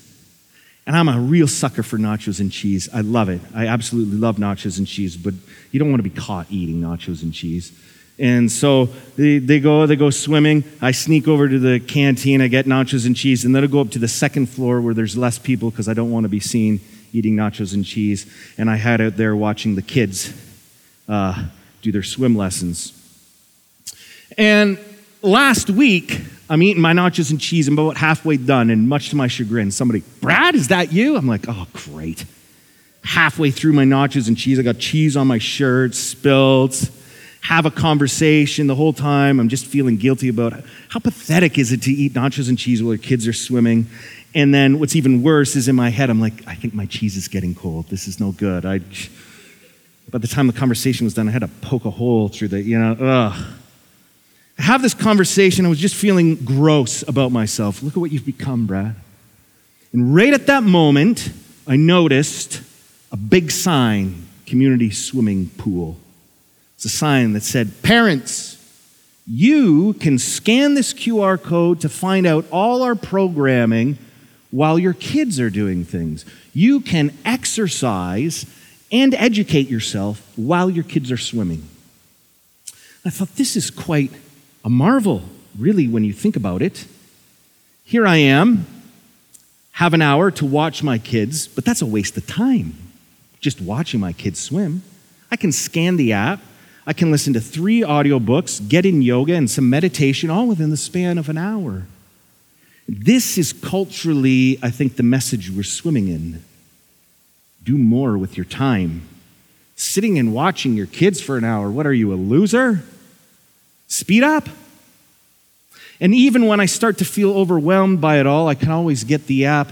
And 0.87 0.95
I'm 0.95 1.09
a 1.09 1.19
real 1.19 1.47
sucker 1.47 1.83
for 1.83 1.97
nachos 1.97 2.39
and 2.39 2.51
cheese. 2.51 2.89
I 2.93 3.01
love 3.01 3.29
it. 3.29 3.39
I 3.53 3.67
absolutely 3.67 4.17
love 4.17 4.37
nachos 4.37 4.77
and 4.77 4.87
cheese, 4.87 5.15
but 5.15 5.33
you 5.71 5.79
don't 5.79 5.91
want 5.91 6.03
to 6.03 6.09
be 6.09 6.15
caught 6.15 6.47
eating 6.49 6.81
nachos 6.81 7.21
and 7.23 7.33
cheese. 7.33 7.71
And 8.17 8.51
so 8.51 8.85
they, 9.15 9.39
they 9.39 9.59
go, 9.59 9.85
they 9.87 9.95
go 9.95 10.09
swimming. 10.09 10.63
I 10.81 10.91
sneak 10.91 11.27
over 11.27 11.47
to 11.47 11.59
the 11.59 11.79
canteen, 11.79 12.41
I 12.41 12.47
get 12.47 12.65
nachos 12.65 13.05
and 13.05 13.15
cheese, 13.15 13.45
and 13.45 13.55
then 13.55 13.63
I 13.63 13.67
go 13.67 13.79
up 13.79 13.89
to 13.91 13.99
the 13.99 14.07
second 14.07 14.47
floor 14.47 14.81
where 14.81 14.93
there's 14.93 15.15
less 15.17 15.39
people 15.39 15.71
because 15.71 15.87
I 15.87 15.93
don't 15.93 16.11
want 16.11 16.25
to 16.25 16.29
be 16.29 16.39
seen 16.39 16.81
eating 17.13 17.35
nachos 17.35 17.73
and 17.73 17.85
cheese. 17.85 18.31
And 18.57 18.69
I 18.69 18.75
had 18.75 19.01
out 19.01 19.17
there 19.17 19.35
watching 19.35 19.75
the 19.75 19.81
kids 19.81 20.33
uh, 21.07 21.45
do 21.81 21.91
their 21.91 22.03
swim 22.03 22.35
lessons. 22.35 22.97
And 24.37 24.79
last 25.21 25.69
week, 25.69 26.21
I'm 26.51 26.61
eating 26.61 26.81
my 26.81 26.91
nachos 26.91 27.31
and 27.31 27.39
cheese. 27.39 27.69
I'm 27.69 27.79
about 27.79 27.95
halfway 27.95 28.35
done, 28.35 28.69
and 28.71 28.89
much 28.89 29.09
to 29.11 29.15
my 29.15 29.27
chagrin, 29.27 29.71
somebody, 29.71 30.03
Brad, 30.19 30.53
is 30.53 30.67
that 30.67 30.91
you? 30.91 31.15
I'm 31.15 31.25
like, 31.25 31.45
oh, 31.47 31.65
great. 31.71 32.25
Halfway 33.05 33.51
through 33.51 33.71
my 33.71 33.85
nachos 33.85 34.27
and 34.27 34.37
cheese, 34.37 34.59
I 34.59 34.61
got 34.61 34.77
cheese 34.77 35.15
on 35.15 35.27
my 35.27 35.37
shirt, 35.37 35.95
spilled. 35.95 36.75
Have 37.39 37.65
a 37.65 37.71
conversation 37.71 38.67
the 38.67 38.75
whole 38.75 38.91
time. 38.91 39.39
I'm 39.39 39.47
just 39.47 39.65
feeling 39.65 39.95
guilty 39.95 40.27
about 40.27 40.61
how 40.89 40.99
pathetic 40.99 41.57
is 41.57 41.71
it 41.71 41.83
to 41.83 41.91
eat 41.91 42.15
nachos 42.15 42.49
and 42.49 42.59
cheese 42.59 42.83
while 42.83 42.95
your 42.95 43.01
kids 43.01 43.25
are 43.29 43.33
swimming. 43.33 43.87
And 44.35 44.53
then 44.53 44.77
what's 44.77 44.97
even 44.97 45.23
worse 45.23 45.55
is 45.55 45.69
in 45.69 45.77
my 45.77 45.87
head, 45.87 46.09
I'm 46.09 46.19
like, 46.19 46.45
I 46.47 46.55
think 46.55 46.73
my 46.73 46.85
cheese 46.85 47.15
is 47.15 47.29
getting 47.29 47.55
cold. 47.55 47.87
This 47.87 48.09
is 48.09 48.19
no 48.19 48.33
good. 48.33 48.65
I, 48.65 48.81
by 50.09 50.17
the 50.17 50.27
time 50.27 50.47
the 50.47 50.53
conversation 50.53 51.05
was 51.05 51.13
done, 51.13 51.29
I 51.29 51.31
had 51.31 51.43
to 51.43 51.47
poke 51.47 51.85
a 51.85 51.91
hole 51.91 52.27
through 52.27 52.49
the, 52.49 52.61
you 52.61 52.77
know, 52.77 52.97
ugh 52.99 53.57
have 54.61 54.81
this 54.81 54.93
conversation. 54.93 55.65
I 55.65 55.69
was 55.69 55.79
just 55.79 55.95
feeling 55.95 56.35
gross 56.35 57.03
about 57.07 57.31
myself. 57.31 57.81
Look 57.83 57.93
at 57.93 57.99
what 57.99 58.11
you've 58.11 58.25
become, 58.25 58.65
Brad. 58.67 58.95
And 59.93 60.15
right 60.15 60.33
at 60.33 60.47
that 60.47 60.63
moment, 60.63 61.31
I 61.67 61.75
noticed 61.75 62.61
a 63.11 63.17
big 63.17 63.51
sign 63.51 64.27
community 64.45 64.91
swimming 64.91 65.49
pool. 65.57 65.97
It's 66.75 66.85
a 66.85 66.89
sign 66.89 67.33
that 67.33 67.43
said, 67.43 67.81
Parents, 67.83 68.57
you 69.27 69.93
can 69.93 70.17
scan 70.17 70.73
this 70.73 70.93
QR 70.93 71.41
code 71.41 71.81
to 71.81 71.89
find 71.89 72.25
out 72.25 72.45
all 72.51 72.83
our 72.83 72.95
programming 72.95 73.97
while 74.49 74.77
your 74.77 74.93
kids 74.93 75.39
are 75.39 75.49
doing 75.49 75.85
things. 75.85 76.25
You 76.53 76.81
can 76.81 77.17
exercise 77.23 78.45
and 78.91 79.13
educate 79.13 79.69
yourself 79.69 80.31
while 80.35 80.69
your 80.69 80.83
kids 80.83 81.11
are 81.11 81.17
swimming. 81.17 81.67
I 83.05 83.09
thought, 83.09 83.35
this 83.35 83.55
is 83.55 83.71
quite 83.71 84.11
a 84.63 84.69
marvel, 84.69 85.23
really, 85.57 85.87
when 85.87 86.03
you 86.03 86.13
think 86.13 86.35
about 86.35 86.61
it. 86.61 86.85
Here 87.83 88.05
I 88.07 88.17
am, 88.17 88.65
have 89.73 89.93
an 89.93 90.01
hour 90.01 90.31
to 90.31 90.45
watch 90.45 90.83
my 90.83 90.97
kids, 90.97 91.47
but 91.47 91.65
that's 91.65 91.81
a 91.81 91.85
waste 91.85 92.15
of 92.17 92.27
time, 92.27 92.75
just 93.39 93.59
watching 93.59 93.99
my 93.99 94.13
kids 94.13 94.39
swim. 94.39 94.83
I 95.31 95.35
can 95.35 95.51
scan 95.51 95.97
the 95.97 96.13
app, 96.13 96.41
I 96.85 96.93
can 96.93 97.11
listen 97.11 97.33
to 97.33 97.41
three 97.41 97.81
audiobooks, 97.81 98.67
get 98.67 98.85
in 98.85 99.01
yoga 99.01 99.33
and 99.33 99.49
some 99.49 99.69
meditation, 99.69 100.29
all 100.29 100.47
within 100.47 100.69
the 100.71 100.77
span 100.77 101.17
of 101.17 101.29
an 101.29 101.37
hour. 101.37 101.85
This 102.87 103.37
is 103.37 103.53
culturally, 103.53 104.59
I 104.61 104.69
think, 104.69 104.95
the 104.95 105.03
message 105.03 105.49
we're 105.49 105.63
swimming 105.63 106.07
in. 106.07 106.43
Do 107.63 107.77
more 107.77 108.17
with 108.17 108.35
your 108.35 108.45
time. 108.45 109.03
Sitting 109.75 110.17
and 110.17 110.33
watching 110.33 110.73
your 110.73 110.87
kids 110.87 111.21
for 111.21 111.37
an 111.37 111.43
hour, 111.43 111.69
what 111.69 111.85
are 111.85 111.93
you, 111.93 112.11
a 112.11 112.15
loser? 112.15 112.83
Speed 113.91 114.23
up. 114.23 114.47
And 115.99 116.15
even 116.15 116.47
when 116.47 116.61
I 116.61 116.65
start 116.65 116.97
to 116.99 117.05
feel 117.05 117.37
overwhelmed 117.37 117.99
by 117.99 118.21
it 118.21 118.25
all, 118.25 118.47
I 118.47 118.55
can 118.55 118.71
always 118.71 119.03
get 119.03 119.27
the 119.27 119.45
app 119.45 119.69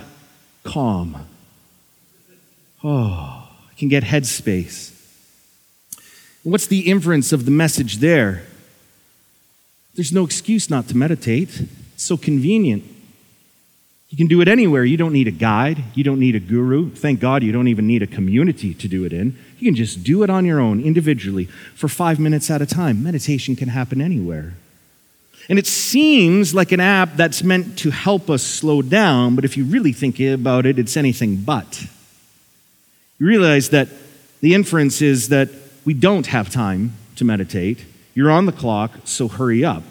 calm. 0.64 1.26
Oh, 2.84 3.50
I 3.72 3.74
can 3.78 3.88
get 3.88 4.04
headspace. 4.04 4.92
What's 6.44 6.68
the 6.68 6.82
inference 6.82 7.32
of 7.32 7.46
the 7.46 7.52
message 7.52 8.00
there? 8.00 8.44
There's 9.96 10.12
no 10.12 10.26
excuse 10.26 10.70
not 10.70 10.90
to 10.90 10.98
meditate. 10.98 11.62
It's 11.94 12.04
so 12.04 12.18
convenient. 12.18 12.84
You 14.10 14.18
can 14.18 14.28
do 14.28 14.42
it 14.42 14.48
anywhere. 14.48 14.84
You 14.84 14.98
don't 14.98 15.13
need 15.13 15.28
a 15.28 15.32
guide. 15.32 15.84
You 15.94 16.04
don't 16.04 16.20
need 16.20 16.36
a 16.36 16.39
guru. 16.39 16.89
Thank 16.89 17.20
God 17.20 17.44
you 17.44 17.51
don't 17.51 17.68
even 17.68 17.86
need 17.86 18.01
a 18.01 18.08
community 18.08 18.74
to 18.74 18.88
do 18.88 19.06
it 19.06 19.13
in. 19.13 19.38
You 19.60 19.68
can 19.68 19.75
just 19.75 20.04
do 20.04 20.24
it 20.24 20.32
on 20.32 20.46
your 20.46 20.60
own, 20.60 20.82
individually, 20.82 21.46
for 21.75 21.88
five 21.88 22.20
minutes 22.20 22.50
at 22.50 22.62
a 22.62 22.66
time. 22.66 23.04
Meditation 23.04 23.56
can 23.56 23.70
happen 23.70 24.01
anywhere. 24.01 24.56
And 25.48 25.60
it 25.60 25.68
seems 25.68 26.56
like 26.56 26.72
an 26.72 26.80
app 26.80 27.16
that's 27.16 27.44
meant 27.44 27.78
to 27.80 27.92
help 27.92 28.30
us 28.30 28.44
slow 28.44 28.82
down, 28.82 29.36
but 29.36 29.46
if 29.46 29.58
you 29.58 29.66
really 29.66 29.94
think 29.94 30.20
about 30.20 30.66
it, 30.66 30.80
it's 30.80 30.98
anything 30.98 31.38
but. 31.38 31.86
You 33.20 33.28
realize 33.28 33.70
that 33.70 33.89
the 34.42 34.54
inference 34.54 35.01
is 35.01 35.30
that 35.30 35.50
we 35.86 35.94
don't 35.94 36.28
have 36.28 36.50
time 36.50 36.94
to 37.16 37.25
meditate. 37.25 37.86
You're 38.13 38.32
on 38.32 38.46
the 38.46 38.51
clock, 38.51 38.92
so 39.06 39.28
hurry 39.28 39.66
up. 39.66 39.84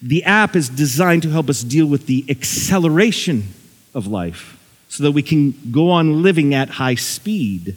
The 0.00 0.24
app 0.24 0.54
is 0.54 0.68
designed 0.68 1.22
to 1.22 1.30
help 1.30 1.48
us 1.48 1.62
deal 1.62 1.86
with 1.86 2.06
the 2.06 2.24
acceleration 2.28 3.48
of 3.94 4.06
life 4.06 4.56
so 4.88 5.02
that 5.02 5.12
we 5.12 5.22
can 5.22 5.54
go 5.70 5.90
on 5.90 6.22
living 6.22 6.54
at 6.54 6.70
high 6.70 6.94
speed. 6.94 7.76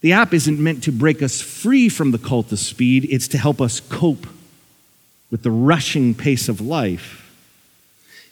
The 0.00 0.12
app 0.12 0.34
isn't 0.34 0.58
meant 0.58 0.82
to 0.84 0.92
break 0.92 1.22
us 1.22 1.40
free 1.40 1.88
from 1.88 2.10
the 2.10 2.18
cult 2.18 2.52
of 2.52 2.58
speed, 2.58 3.06
it's 3.10 3.28
to 3.28 3.38
help 3.38 3.60
us 3.60 3.80
cope 3.80 4.26
with 5.30 5.42
the 5.42 5.50
rushing 5.50 6.14
pace 6.14 6.48
of 6.48 6.60
life. 6.60 7.24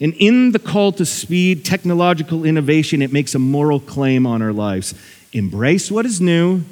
And 0.01 0.15
in 0.15 0.53
the 0.53 0.59
cult 0.59 1.01
of 1.01 1.09
speed, 1.09 1.65
technological 1.65 2.45
innovation, 2.45 3.01
it 3.01 3.13
makes 3.13 3.35
a 3.35 3.39
moral 3.39 3.81
claim 3.81 4.27
on 4.27 4.43
our 4.43 4.53
lives. 4.53 4.95
Embrace 5.33 5.91
what 5.91 6.05
is 6.05 6.21
new 6.21 6.63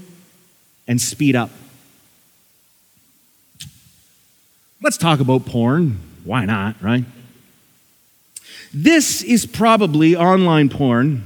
and 0.86 1.00
speed 1.00 1.34
up. 1.34 1.50
Let's 4.84 4.98
talk 4.98 5.18
about 5.18 5.46
porn. 5.46 5.98
Why 6.24 6.44
not, 6.44 6.76
right? 6.82 7.06
This 8.74 9.22
is 9.22 9.46
probably 9.46 10.14
online 10.14 10.68
porn, 10.68 11.22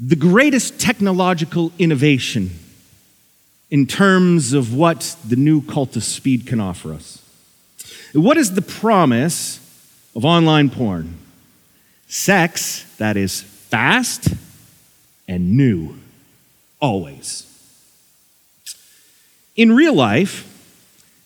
the 0.00 0.16
greatest 0.16 0.80
technological 0.80 1.70
innovation 1.78 2.52
in 3.70 3.84
terms 3.84 4.54
of 4.54 4.74
what 4.74 5.16
the 5.22 5.36
new 5.36 5.60
cult 5.60 5.96
of 5.96 6.04
speed 6.04 6.46
can 6.46 6.60
offer 6.60 6.94
us. 6.94 7.22
What 8.14 8.38
is 8.38 8.54
the 8.54 8.62
promise 8.62 9.60
of 10.16 10.24
online 10.24 10.70
porn? 10.70 11.18
Sex 12.06 12.86
that 12.96 13.18
is 13.18 13.42
fast 13.42 14.28
and 15.28 15.58
new, 15.58 15.94
always. 16.80 17.44
In 19.56 19.76
real 19.76 19.92
life, 19.92 20.47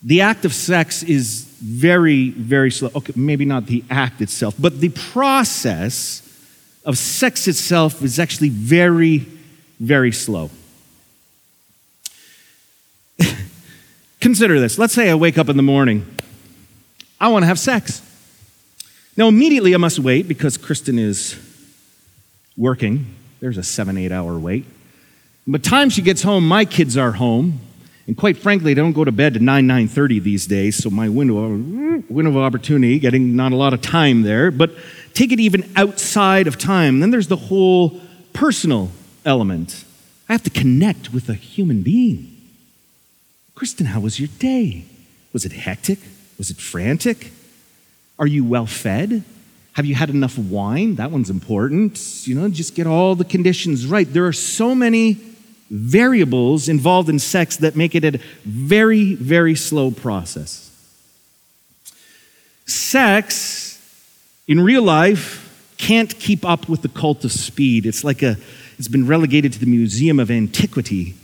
the 0.03 0.21
act 0.21 0.45
of 0.45 0.53
sex 0.53 1.03
is 1.03 1.45
very, 1.61 2.31
very 2.31 2.71
slow. 2.71 2.91
Okay, 2.95 3.13
maybe 3.15 3.45
not 3.45 3.67
the 3.67 3.85
act 3.89 4.21
itself, 4.21 4.55
but 4.59 4.81
the 4.81 4.89
process 4.89 6.29
of 6.85 6.99
sex 6.99 7.47
itself 7.47 8.03
is 8.03 8.19
actually 8.19 8.49
very, 8.49 9.27
very 9.79 10.11
slow. 10.11 10.51
Consider 14.21 14.59
this. 14.59 14.79
Let's 14.79 14.93
say 14.93 15.09
I 15.09 15.15
wake 15.15 15.39
up 15.39 15.49
in 15.49 15.57
the 15.57 15.63
morning. 15.63 16.05
I 17.21 17.29
want 17.29 17.45
to 17.45 17.47
have 17.47 17.59
sex. 17.59 18.03
Now, 19.17 19.29
immediately 19.29 19.75
I 19.75 19.79
must 19.79 20.01
wait 20.01 20.27
because 20.27 20.57
Kristen 20.57 20.99
is 20.99 21.39
working. 22.57 23.15
There's 23.41 23.59
a 23.59 23.63
seven, 23.63 23.97
eight 23.97 24.11
hour 24.11 24.39
wait. 24.39 24.65
By 25.47 25.59
the 25.59 25.65
time 25.65 25.91
she 25.91 26.03
gets 26.03 26.23
home, 26.23 26.47
my 26.47 26.65
kids 26.65 26.97
are 26.97 27.13
home. 27.13 27.61
And 28.07 28.17
quite 28.17 28.37
frankly, 28.37 28.73
I 28.73 28.75
don't 28.75 28.93
go 28.93 29.05
to 29.05 29.13
bed 29.13 29.35
to 29.35 29.41
9, 29.41 29.67
9.30 29.67 30.23
these 30.23 30.47
days, 30.47 30.77
so 30.77 30.91
my 30.91 31.09
window, 31.09 31.49
window 32.09 32.31
of 32.31 32.37
opportunity, 32.37 32.99
getting 32.99 33.37
not 33.37 33.53
a 33.53 33.57
lot 33.57 33.73
of 33.73 33.81
time 33.81 34.23
there. 34.23 34.51
But 34.51 34.73
take 35.15 35.31
it 35.31 35.39
even 35.39 35.71
outside 35.77 36.47
of 36.47 36.59
time. 36.59 37.01
Then 37.01 37.11
there's 37.11 37.29
the 37.29 37.37
whole 37.37 38.01
personal 38.33 38.91
element. 39.25 39.85
I 40.29 40.33
have 40.33 40.43
to 40.45 40.51
connect 40.51 41.13
with 41.13 41.29
a 41.29 41.35
human 41.35 41.83
being. 41.83 42.37
Kristen, 43.55 43.87
how 43.87 44.01
was 44.01 44.19
your 44.19 44.29
day? 44.39 44.85
Was 45.33 45.45
it 45.45 45.53
hectic? 45.53 46.01
Was 46.39 46.51
it 46.51 46.57
frantic? 46.57 47.31
Are 48.19 48.27
you 48.27 48.45
well 48.45 48.67
fed? 48.67 49.23
Have 49.75 49.87
you 49.87 49.95
had 49.95 50.11
enough 50.11 50.37
wine? 50.37 50.97
That 50.97 51.11
one's 51.11 51.31
important. 51.31 52.27
You 52.27 52.35
know, 52.35 52.49
just 52.49 52.75
get 52.75 52.87
all 52.87 53.15
the 53.15 53.25
conditions 53.25 53.87
right. 53.87 54.11
There 54.11 54.27
are 54.27 54.33
so 54.33 54.75
many 54.75 55.15
variables 55.73 56.69
involved 56.69 57.09
in 57.09 57.19
sex 57.19 57.57
that 57.57 57.75
make 57.75 57.95
it 57.95 58.05
a 58.05 58.21
very, 58.45 59.15
very 59.15 59.55
slow 59.55 59.91
process. 59.91 60.69
Sex 62.67 63.81
in 64.47 64.61
real 64.61 64.83
life 64.83 65.75
can't 65.79 66.19
keep 66.19 66.45
up 66.45 66.69
with 66.69 66.83
the 66.83 66.89
cult 66.89 67.25
of 67.25 67.33
speed. 67.33 67.87
It's 67.87 68.05
like 68.05 68.23
a, 68.23 68.37
it's 68.79 68.87
been 68.87 69.07
relegated 69.07 69.55
to 69.55 69.59
the 69.59 69.67
Museum 69.67 70.21
of 70.21 70.31
Antiquity. 70.31 71.15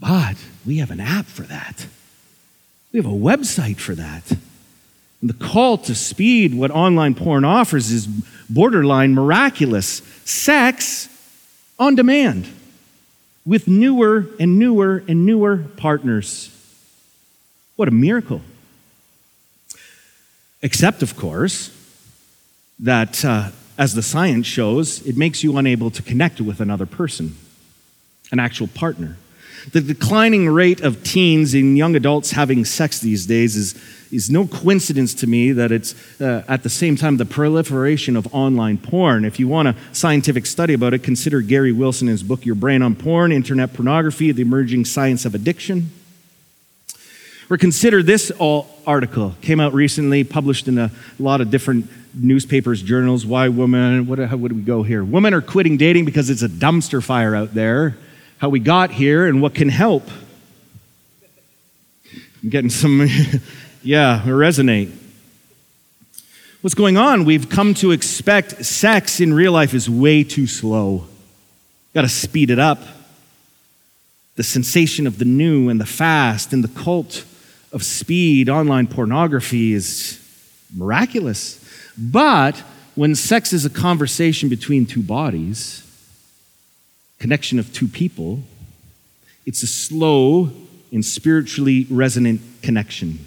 But 0.00 0.36
we 0.66 0.78
have 0.78 0.90
an 0.90 1.00
app 1.00 1.26
for 1.26 1.42
that. 1.42 1.86
We 2.92 2.98
have 2.98 3.06
a 3.06 3.16
website 3.16 3.78
for 3.78 3.94
that. 3.94 4.28
And 5.20 5.30
the 5.30 5.34
call 5.34 5.78
to 5.78 5.94
speed, 5.94 6.52
what 6.52 6.72
online 6.72 7.14
porn 7.14 7.44
offers, 7.44 7.92
is 7.92 8.08
borderline 8.48 9.14
miraculous. 9.14 10.02
Sex 10.24 11.08
on 11.78 11.94
demand 11.94 12.48
with 13.44 13.66
newer 13.66 14.26
and 14.38 14.58
newer 14.58 15.02
and 15.08 15.24
newer 15.26 15.58
partners. 15.76 16.50
What 17.76 17.88
a 17.88 17.92
miracle. 17.92 18.42
Except, 20.62 21.02
of 21.02 21.16
course, 21.16 21.74
that 22.78 23.24
uh, 23.24 23.50
as 23.78 23.94
the 23.94 24.02
science 24.02 24.46
shows, 24.46 25.06
it 25.06 25.16
makes 25.16 25.42
you 25.42 25.56
unable 25.56 25.90
to 25.90 26.02
connect 26.02 26.40
with 26.40 26.60
another 26.60 26.86
person, 26.86 27.36
an 28.30 28.38
actual 28.38 28.68
partner. 28.68 29.16
The 29.72 29.80
declining 29.80 30.48
rate 30.48 30.80
of 30.80 31.02
teens 31.04 31.52
and 31.54 31.76
young 31.76 31.94
adults 31.94 32.30
having 32.30 32.64
sex 32.64 33.00
these 33.00 33.26
days 33.26 33.56
is, 33.56 33.74
is 34.10 34.30
no 34.30 34.46
coincidence 34.46 35.12
to 35.14 35.26
me 35.26 35.52
that 35.52 35.70
it's 35.70 35.94
uh, 36.20 36.44
at 36.48 36.62
the 36.62 36.70
same 36.70 36.96
time 36.96 37.18
the 37.18 37.26
proliferation 37.26 38.16
of 38.16 38.32
online 38.34 38.78
porn. 38.78 39.24
If 39.24 39.38
you 39.38 39.48
want 39.48 39.68
a 39.68 39.76
scientific 39.92 40.46
study 40.46 40.72
about 40.72 40.94
it, 40.94 41.02
consider 41.02 41.42
Gary 41.42 41.72
Wilson 41.72 42.08
in 42.08 42.12
his 42.12 42.22
book, 42.22 42.46
Your 42.46 42.54
Brain 42.54 42.80
on 42.80 42.94
Porn 42.94 43.32
Internet 43.32 43.74
Pornography, 43.74 44.32
The 44.32 44.42
Emerging 44.42 44.86
Science 44.86 45.26
of 45.26 45.34
Addiction. 45.34 45.90
Or 47.50 47.58
consider 47.58 48.02
this 48.02 48.32
article, 48.40 49.34
came 49.42 49.60
out 49.60 49.74
recently, 49.74 50.24
published 50.24 50.68
in 50.68 50.78
a 50.78 50.90
lot 51.18 51.40
of 51.40 51.50
different 51.50 51.90
newspapers, 52.14 52.80
journals. 52.80 53.26
Why 53.26 53.48
women, 53.48 54.06
what, 54.06 54.20
how 54.20 54.36
would 54.36 54.52
we 54.52 54.62
go 54.62 54.84
here? 54.84 55.04
Women 55.04 55.34
are 55.34 55.42
quitting 55.42 55.76
dating 55.76 56.06
because 56.06 56.30
it's 56.30 56.42
a 56.42 56.48
dumpster 56.48 57.04
fire 57.04 57.34
out 57.34 57.52
there 57.52 57.98
how 58.40 58.48
we 58.48 58.58
got 58.58 58.90
here 58.90 59.26
and 59.26 59.42
what 59.42 59.54
can 59.54 59.68
help. 59.68 60.08
I'm 62.42 62.48
getting 62.48 62.70
some, 62.70 63.00
yeah, 63.82 64.22
resonate. 64.24 64.90
What's 66.62 66.74
going 66.74 66.96
on? 66.96 67.26
We've 67.26 67.50
come 67.50 67.74
to 67.74 67.90
expect 67.90 68.64
sex 68.64 69.20
in 69.20 69.34
real 69.34 69.52
life 69.52 69.74
is 69.74 69.90
way 69.90 70.24
too 70.24 70.46
slow. 70.46 71.06
Got 71.92 72.02
to 72.02 72.08
speed 72.08 72.48
it 72.48 72.58
up. 72.58 72.82
The 74.36 74.42
sensation 74.42 75.06
of 75.06 75.18
the 75.18 75.26
new 75.26 75.68
and 75.68 75.78
the 75.78 75.86
fast 75.86 76.54
and 76.54 76.64
the 76.64 76.68
cult 76.68 77.26
of 77.72 77.84
speed, 77.84 78.48
online 78.48 78.86
pornography 78.86 79.74
is 79.74 80.18
miraculous. 80.74 81.62
But 81.98 82.56
when 82.94 83.14
sex 83.14 83.52
is 83.52 83.66
a 83.66 83.70
conversation 83.70 84.48
between 84.48 84.86
two 84.86 85.02
bodies, 85.02 85.86
connection 87.20 87.60
of 87.60 87.72
two 87.72 87.86
people, 87.86 88.42
it's 89.46 89.62
a 89.62 89.66
slow 89.66 90.50
and 90.90 91.04
spiritually 91.04 91.86
resonant 91.88 92.40
connection. 92.62 93.24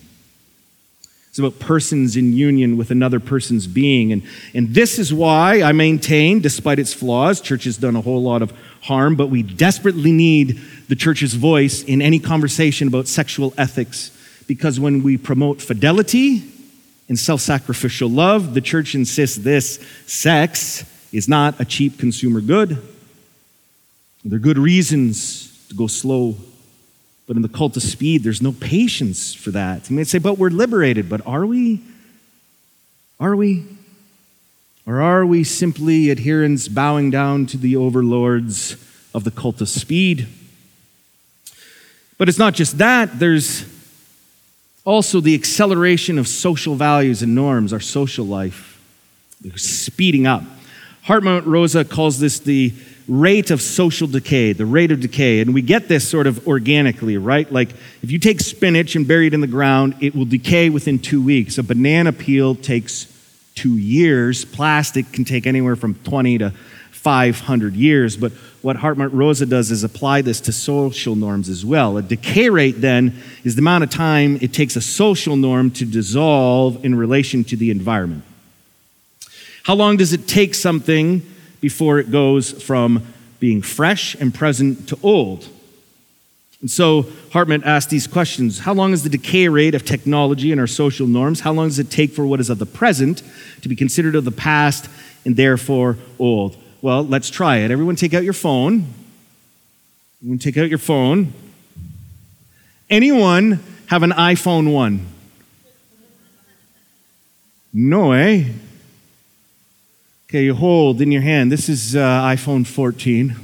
It's 1.30 1.40
about 1.40 1.60
persons 1.60 2.16
in 2.16 2.34
union 2.34 2.78
with 2.78 2.92
another 2.92 3.20
person's 3.20 3.66
being. 3.66 4.12
And, 4.12 4.22
and 4.54 4.76
this 4.76 5.00
is 5.00 5.12
why 5.12 5.64
I 5.64 5.72
maintain, 5.72 6.42
despite 6.42 6.78
its 6.78 6.94
flaws, 6.94 7.42
church 7.42 7.64
has 7.64 7.78
done 7.78 7.96
a 7.96 8.02
whole 8.02 8.22
lot 8.22 8.42
of 8.44 8.54
harm, 8.82 9.16
but 9.16 9.28
we 9.28 9.42
desperately 9.42 10.12
need 10.12 10.60
the 10.90 10.96
church's 10.96 11.34
voice 11.34 11.82
in 11.84 12.02
any 12.04 12.20
conversation 12.20 12.88
about 12.88 13.08
sexual 13.08 13.54
ethics. 13.58 14.12
Because 14.48 14.80
when 14.80 15.02
we 15.02 15.18
promote 15.18 15.60
fidelity 15.62 16.44
and 17.10 17.18
self 17.18 17.42
sacrificial 17.42 18.10
love, 18.10 18.54
the 18.54 18.62
church 18.62 18.94
insists 18.94 19.38
this 19.38 19.80
sex 20.06 20.86
is 21.12 21.28
not 21.28 21.60
a 21.60 21.66
cheap 21.66 21.98
consumer 21.98 22.42
good. 22.42 22.93
There 24.26 24.38
are 24.38 24.40
good 24.40 24.58
reasons 24.58 25.68
to 25.70 25.76
go 25.76 25.88
slow 25.88 26.38
but 27.26 27.36
in 27.38 27.42
the 27.42 27.50
cult 27.50 27.78
of 27.78 27.84
speed, 27.84 28.24
there's 28.24 28.42
no 28.42 28.52
patience 28.52 29.34
for 29.34 29.52
that. 29.52 29.90
You 29.90 29.96
may 29.96 30.04
say, 30.04 30.18
but 30.18 30.38
we're 30.38 30.50
liberated. 30.50 31.10
But 31.10 31.26
are 31.26 31.46
we? 31.46 31.82
Are 33.20 33.36
we? 33.36 33.66
Or 34.86 35.02
are 35.02 35.26
we 35.26 35.46
simply 35.46 36.12
adherents 36.12 36.68
bowing 36.68 37.10
down 37.10 37.46
to 37.48 37.58
the 37.58 37.78
overlords 37.78 38.76
of 39.14 39.24
the 39.24 39.32
cult 39.32 39.62
of 39.62 39.70
speed? 39.70 40.28
But 42.18 42.28
it's 42.28 42.38
not 42.38 42.54
just 42.54 42.78
that, 42.80 43.20
there's 43.20 43.66
also 44.86 45.22
the 45.22 45.34
acceleration 45.34 46.20
of 46.20 46.28
social 46.28 46.76
values 46.76 47.22
and 47.22 47.34
norms, 47.34 47.72
our 47.72 47.80
social 47.80 48.26
life. 48.26 48.82
They're 49.40 49.58
speeding 49.58 50.28
up. 50.28 50.44
Hartmut 51.06 51.46
Rosa 51.46 51.86
calls 51.86 52.20
this 52.20 52.40
the 52.40 52.74
rate 53.08 53.52
of 53.52 53.62
social 53.62 54.08
decay, 54.08 54.54
the 54.54 54.66
rate 54.66 54.92
of 54.92 55.02
decay. 55.02 55.42
And 55.42 55.54
we 55.54 55.62
get 55.62 55.88
this 55.88 56.08
sort 56.08 56.28
of 56.28 56.48
organically, 56.48 57.18
right? 57.18 57.52
Like 57.52 57.70
if 58.02 58.12
you 58.12 58.20
take 58.20 58.40
spinach 58.40 58.96
and 58.96 59.08
bury 59.08 59.28
it 59.28 59.34
in 59.34 59.42
the 59.42 59.48
ground, 59.48 59.96
it 60.02 60.16
will 60.16 60.26
decay 60.26 60.70
within 60.70 61.00
two 61.00 61.22
weeks. 61.22 61.58
A 61.58 61.64
banana 61.64 62.14
peel 62.14 62.56
takes 62.56 63.08
two 63.56 63.78
years. 63.78 64.46
Plastic 64.46 65.12
can 65.12 65.26
take 65.26 65.46
anywhere 65.46 65.76
from 65.76 65.96
20 65.96 66.40
to 66.40 66.54
500 66.92 67.76
years. 67.76 68.16
But 68.16 68.32
what 68.62 68.78
Hartmut 68.78 69.10
Rosa 69.12 69.46
does 69.46 69.72
is 69.72 69.84
apply 69.84 70.22
this 70.22 70.40
to 70.42 70.54
social 70.54 71.18
norms 71.18 71.50
as 71.50 71.66
well. 71.66 71.98
A 71.98 72.02
decay 72.02 72.50
rate 72.50 72.80
then 72.80 73.22
is 73.44 73.56
the 73.56 73.62
amount 73.62 73.84
of 73.84 73.90
time 73.90 74.38
it 74.42 74.54
takes 74.54 74.78
a 74.78 74.82
social 74.82 75.36
norm 75.36 75.70
to 75.72 75.86
dissolve 75.86 76.84
in 76.86 76.96
relation 76.96 77.44
to 77.46 77.58
the 77.58 77.72
environment. 77.72 78.24
How 79.64 79.76
long 79.76 79.98
does 79.98 80.14
it 80.14 80.28
take 80.28 80.56
something 80.56 81.22
before 81.64 81.98
it 81.98 82.12
goes 82.12 82.52
from 82.62 83.02
being 83.40 83.62
fresh 83.62 84.16
and 84.16 84.34
present 84.34 84.86
to 84.90 85.00
old. 85.02 85.48
And 86.60 86.70
so 86.70 87.06
Hartman 87.32 87.64
asked 87.64 87.90
these 87.90 88.06
questions 88.06 88.60
How 88.60 88.74
long 88.74 88.92
is 88.92 89.04
the 89.04 89.10
decay 89.10 89.48
rate 89.48 89.74
of 89.74 89.86
technology 89.86 90.52
and 90.52 90.60
our 90.60 90.68
social 90.68 91.08
norms? 91.08 91.40
How 91.40 91.54
long 91.54 91.70
does 91.70 91.80
it 91.80 91.90
take 91.90 92.12
for 92.12 92.28
what 92.28 92.42
is 92.42 92.50
of 92.50 92.60
the 92.60 92.66
present 92.66 93.24
to 93.62 93.70
be 93.70 93.78
considered 93.78 94.16
of 94.16 94.26
the 94.26 94.32
past 94.32 94.90
and 95.24 95.38
therefore 95.38 95.98
old? 96.20 96.58
Well, 96.82 97.06
let's 97.06 97.30
try 97.30 97.60
it. 97.60 97.72
Everyone 97.72 97.96
take 97.96 98.14
out 98.14 98.26
your 98.26 98.34
phone. 98.34 98.88
Everyone 100.20 100.40
take 100.40 100.58
out 100.58 100.68
your 100.68 100.80
phone. 100.80 101.32
Anyone 102.90 103.62
have 103.88 104.04
an 104.04 104.12
iPhone 104.12 104.74
1? 104.74 105.06
No, 107.74 108.12
eh? 108.12 108.44
Okay, 110.34 110.46
you 110.46 110.56
hold 110.56 111.00
in 111.00 111.12
your 111.12 111.22
hand. 111.22 111.52
This 111.52 111.70
is 111.70 111.96
uh, 111.96 112.00
iPhone 112.00 112.66
14. 112.66 113.36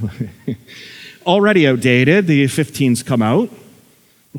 Already 1.28 1.68
outdated. 1.68 2.26
The 2.26 2.46
15's 2.46 3.04
come 3.04 3.22
out. 3.22 3.52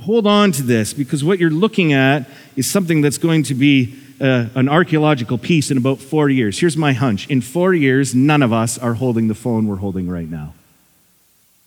Hold 0.01 0.27
on 0.27 0.51
to 0.51 0.65
this 0.65 0.93
because 0.93 1.23
what 1.23 1.39
you're 1.39 1.49
looking 1.49 1.93
at 1.93 2.29
is 2.57 2.69
something 2.69 3.03
that's 3.03 3.19
going 3.19 3.45
to 3.45 3.55
be 3.55 3.95
uh, 4.21 4.47
an 4.57 4.69
archaeological 4.69 5.39
piece 5.39 5.71
in 5.71 5.77
about 5.77 6.01
four 6.01 6.29
years. 6.29 6.59
Here's 6.59 6.77
my 6.77 6.93
hunch 6.93 7.29
in 7.29 7.41
four 7.41 7.73
years, 7.73 8.17
none 8.17 8.43
of 8.43 8.53
us 8.53 8.79
are 8.79 8.95
holding 8.95 9.29
the 9.29 9.37
phone 9.37 9.69
we're 9.69 9.77
holding 9.77 10.09
right 10.09 10.29
now. 10.29 10.53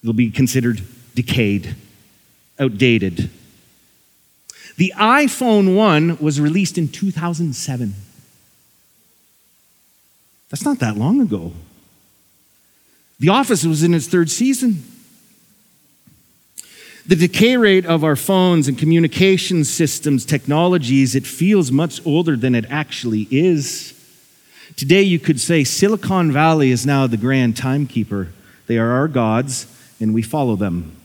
It'll 0.02 0.12
be 0.12 0.32
considered 0.32 0.82
decayed, 1.16 1.78
outdated. 2.60 3.30
The 4.76 4.92
iPhone 4.98 5.78
1 5.78 6.18
was 6.18 6.42
released 6.42 6.78
in 6.78 6.90
2007. 6.90 7.94
That's 10.54 10.66
not 10.66 10.78
that 10.82 10.98
long 10.98 11.20
ago. 11.20 11.52
The 13.20 13.30
Office 13.30 13.66
was 13.66 13.82
in 13.82 13.96
its 13.96 14.06
third 14.06 14.30
season. 14.30 14.84
The 17.08 17.16
decay 17.16 17.58
rate 17.58 17.88
of 17.88 18.04
our 18.04 18.16
phones 18.16 18.68
and 18.68 18.78
communication 18.78 19.64
systems, 19.64 20.24
technologies, 20.24 21.16
it 21.16 21.26
feels 21.26 21.72
much 21.72 22.06
older 22.06 22.38
than 22.38 22.54
it 22.54 22.66
actually 22.70 23.28
is. 23.32 24.00
Today, 24.76 25.02
you 25.02 25.18
could 25.18 25.42
say 25.42 25.64
Silicon 25.64 26.32
Valley 26.32 26.70
is 26.70 26.86
now 26.86 27.08
the 27.08 27.18
grand 27.18 27.58
timekeeper. 27.58 28.28
They 28.68 28.78
are 28.78 28.92
our 28.92 29.08
gods, 29.08 29.66
and 30.00 30.14
we 30.14 30.22
follow 30.22 30.56
them. 30.56 30.96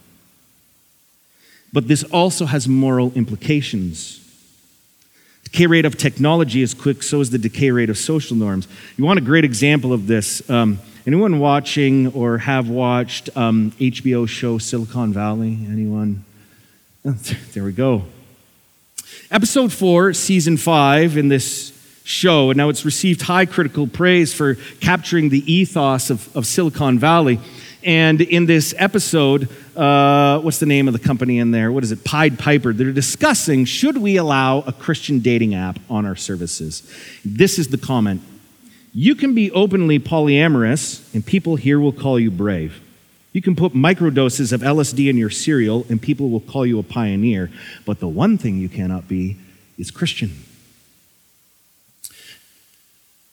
But 1.73 1.89
this 1.89 2.05
also 2.05 2.45
has 2.45 2.69
moral 2.69 3.13
implications 3.15 4.28
decay 5.51 5.67
rate 5.67 5.87
of 5.87 5.97
technology 5.97 6.61
is 6.61 6.75
quick, 6.75 7.03
so 7.03 7.21
is 7.21 7.31
the 7.31 7.39
decay 7.39 7.71
rate 7.71 7.89
of 7.89 7.97
social 7.97 8.37
norms. 8.37 8.69
You 8.99 9.05
want 9.05 9.19
a 9.19 9.23
great 9.23 9.45
example 9.45 9.95
of 9.95 10.07
this? 10.07 10.49
Um, 10.51 10.79
anyone 11.07 11.39
watching 11.39 12.09
or 12.09 12.37
have 12.37 12.69
watched 12.69 13.35
um, 13.35 13.73
HBO 13.81 14.29
show 14.29 14.59
Silicon 14.59 15.15
Valley? 15.15 15.59
Anyone? 15.67 16.25
Oh, 17.05 17.13
there 17.55 17.65
we 17.65 17.73
go. 17.73 18.05
Episode 19.31 19.73
four, 19.73 20.13
season 20.13 20.59
five, 20.59 21.17
in 21.17 21.29
this 21.29 21.73
show, 22.05 22.51
and 22.51 22.59
now 22.59 22.69
it's 22.69 22.85
received 22.85 23.23
high 23.23 23.47
critical 23.47 23.87
praise 23.87 24.35
for 24.35 24.57
capturing 24.81 25.31
the 25.31 25.51
ethos 25.51 26.11
of, 26.11 26.37
of 26.37 26.47
Silicon 26.47 26.99
Valley. 26.99 27.41
And 27.85 28.21
in 28.21 28.47
this 28.47 28.75
episode, 28.77 29.49
uh, 29.77 30.41
what's 30.41 30.59
the 30.59 30.67
name 30.67 30.89
of 30.89 30.95
the 30.95 30.99
company 30.99 31.39
in 31.39 31.53
there? 31.53 31.71
What 31.71 31.85
is 31.85 31.93
it? 31.93 32.05
Pied 32.05 32.39
Piper. 32.39 32.73
They're 32.73 32.93
discussing 32.93 33.65
should 33.65 33.99
we 33.99 34.17
allow 34.17 34.61
a 34.63 34.73
Christian 34.73 35.21
dating 35.21 35.55
app 35.55 35.79
on 35.89 36.05
our 36.05 36.17
services? 36.17 36.83
This 37.25 37.59
is 37.59 37.69
the 37.69 37.79
comment 37.79 38.23
You 38.93 39.15
can 39.15 39.35
be 39.35 39.53
openly 39.53 40.01
polyamorous, 40.01 41.15
and 41.15 41.25
people 41.25 41.57
here 41.57 41.79
will 41.79 41.93
call 41.93 42.19
you 42.19 42.31
brave. 42.31 42.81
You 43.33 43.43
can 43.43 43.55
put 43.55 43.75
microdoses 43.75 44.53
of 44.53 44.63
LSD 44.63 45.09
in 45.09 45.17
your 45.17 45.31
cereal, 45.31 45.87
and 45.89 46.03
people 46.03 46.31
will 46.31 46.41
call 46.41 46.67
you 46.67 46.81
a 46.81 46.83
pioneer. 46.83 47.51
But 47.85 48.01
the 48.01 48.09
one 48.09 48.39
thing 48.39 48.59
you 48.59 48.69
cannot 48.69 49.07
be 49.07 49.37
is 49.77 49.93
Christian. 49.93 50.33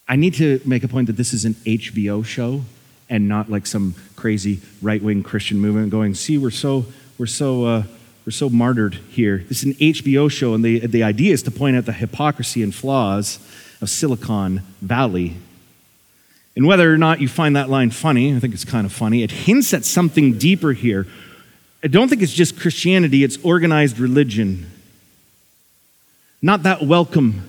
I 0.08 0.15
need 0.15 0.36
to 0.36 0.62
make 0.65 0.84
a 0.84 0.88
point 0.88 1.08
that 1.08 1.17
this 1.17 1.34
is 1.34 1.45
an 1.45 1.55
HBO 1.65 2.23
show 2.23 2.62
and 3.10 3.28
not 3.28 3.50
like 3.50 3.65
some 3.65 3.96
crazy 4.15 4.60
right-wing 4.82 5.24
Christian 5.24 5.60
movement 5.60 5.89
going, 5.89 6.15
see, 6.15 6.38
we're 6.38 6.52
so, 6.52 6.86
we're 7.18 7.26
so, 7.26 7.65
uh, 7.65 7.84
we're 8.26 8.32
so 8.32 8.50
martyred 8.50 8.96
here. 9.10 9.46
This 9.48 9.60
is 9.60 9.63
an 9.65 9.74
HBO 9.74 10.30
show, 10.32 10.54
and 10.54 10.65
the, 10.65 10.80
the 10.80 11.04
idea 11.04 11.34
is 11.34 11.44
to 11.44 11.52
point 11.52 11.78
out 11.78 11.86
the 11.86 11.94
hypocrisy 11.94 12.63
and 12.63 12.74
flaws 12.74 13.39
of 13.82 13.89
Silicon 13.89 14.62
Valley. 14.82 15.36
And 16.56 16.65
whether 16.65 16.91
or 16.91 16.98
not 16.98 17.22
you 17.22 17.28
find 17.28 17.56
that 17.56 17.70
line 17.70 17.91
funny, 17.91 18.36
I 18.36 18.39
think 18.39 18.54
it's 18.54 18.65
kind 18.65 18.86
of 18.86 18.91
funny, 18.91 19.24
it 19.24 19.32
hints 19.32 19.74
at 19.74 19.86
something 19.86 20.38
deeper 20.38 20.72
here. 20.72 21.06
I 21.84 21.88
don't 21.88 22.08
think 22.08 22.24
it's 22.24 22.34
just 22.34 22.60
Christianity, 22.60 23.24
it's 23.24 23.38
organized 23.44 24.00
religion. 24.00 24.72
Not 26.41 26.63
that 26.63 26.82
welcome 26.82 27.44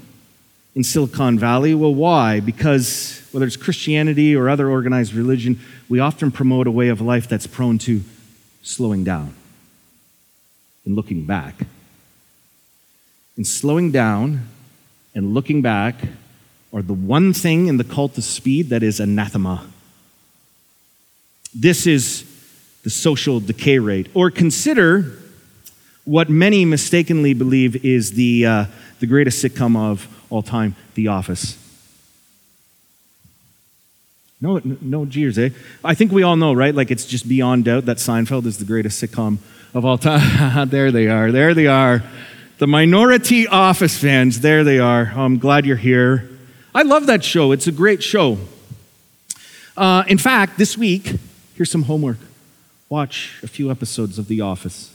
in 0.76 0.84
Silicon 0.84 1.38
Valley. 1.38 1.74
Well, 1.74 1.94
why? 1.94 2.38
Because 2.38 3.26
whether 3.32 3.46
it's 3.46 3.56
Christianity 3.56 4.36
or 4.36 4.50
other 4.50 4.68
organized 4.68 5.14
religion, 5.14 5.58
we 5.88 5.98
often 5.98 6.30
promote 6.30 6.66
a 6.66 6.70
way 6.70 6.88
of 6.88 7.00
life 7.00 7.26
that's 7.28 7.46
prone 7.46 7.78
to 7.78 8.02
slowing 8.62 9.02
down 9.02 9.34
and 10.84 10.94
looking 10.94 11.24
back. 11.24 11.54
And 13.36 13.46
slowing 13.46 13.90
down 13.90 14.48
and 15.14 15.32
looking 15.32 15.62
back 15.62 15.96
are 16.72 16.82
the 16.82 16.94
one 16.94 17.32
thing 17.32 17.68
in 17.68 17.78
the 17.78 17.84
cult 17.84 18.18
of 18.18 18.24
speed 18.24 18.68
that 18.68 18.82
is 18.82 19.00
anathema. 19.00 19.66
This 21.54 21.86
is 21.86 22.24
the 22.82 22.90
social 22.90 23.40
decay 23.40 23.78
rate. 23.78 24.08
Or 24.12 24.30
consider 24.30 25.18
what 26.06 26.30
many 26.30 26.64
mistakenly 26.64 27.34
believe 27.34 27.84
is 27.84 28.12
the, 28.12 28.46
uh, 28.46 28.64
the 29.00 29.06
greatest 29.06 29.44
sitcom 29.44 29.76
of 29.76 30.08
all 30.30 30.40
time, 30.40 30.76
The 30.94 31.08
Office. 31.08 31.58
No, 34.40 34.60
no 34.80 35.04
jeers, 35.04 35.36
eh? 35.36 35.50
I 35.84 35.94
think 35.94 36.12
we 36.12 36.22
all 36.22 36.36
know, 36.36 36.52
right? 36.52 36.74
Like 36.74 36.90
it's 36.90 37.04
just 37.04 37.28
beyond 37.28 37.64
doubt 37.64 37.86
that 37.86 37.96
Seinfeld 37.96 38.46
is 38.46 38.58
the 38.58 38.64
greatest 38.64 39.02
sitcom 39.02 39.38
of 39.74 39.84
all 39.84 39.98
time. 39.98 40.68
there 40.70 40.92
they 40.92 41.08
are. 41.08 41.32
There 41.32 41.54
they 41.54 41.66
are. 41.66 42.02
The 42.58 42.68
minority 42.68 43.48
office 43.48 43.98
fans. 43.98 44.40
There 44.40 44.62
they 44.62 44.78
are. 44.78 45.12
I'm 45.16 45.38
glad 45.38 45.66
you're 45.66 45.76
here. 45.76 46.28
I 46.72 46.82
love 46.82 47.06
that 47.06 47.24
show. 47.24 47.50
It's 47.50 47.66
a 47.66 47.72
great 47.72 48.02
show. 48.02 48.38
Uh, 49.76 50.04
in 50.06 50.18
fact, 50.18 50.56
this 50.56 50.78
week, 50.78 51.16
here's 51.54 51.70
some 51.70 51.82
homework. 51.82 52.18
Watch 52.88 53.40
a 53.42 53.48
few 53.48 53.70
episodes 53.70 54.18
of 54.18 54.28
The 54.28 54.40
Office. 54.40 54.92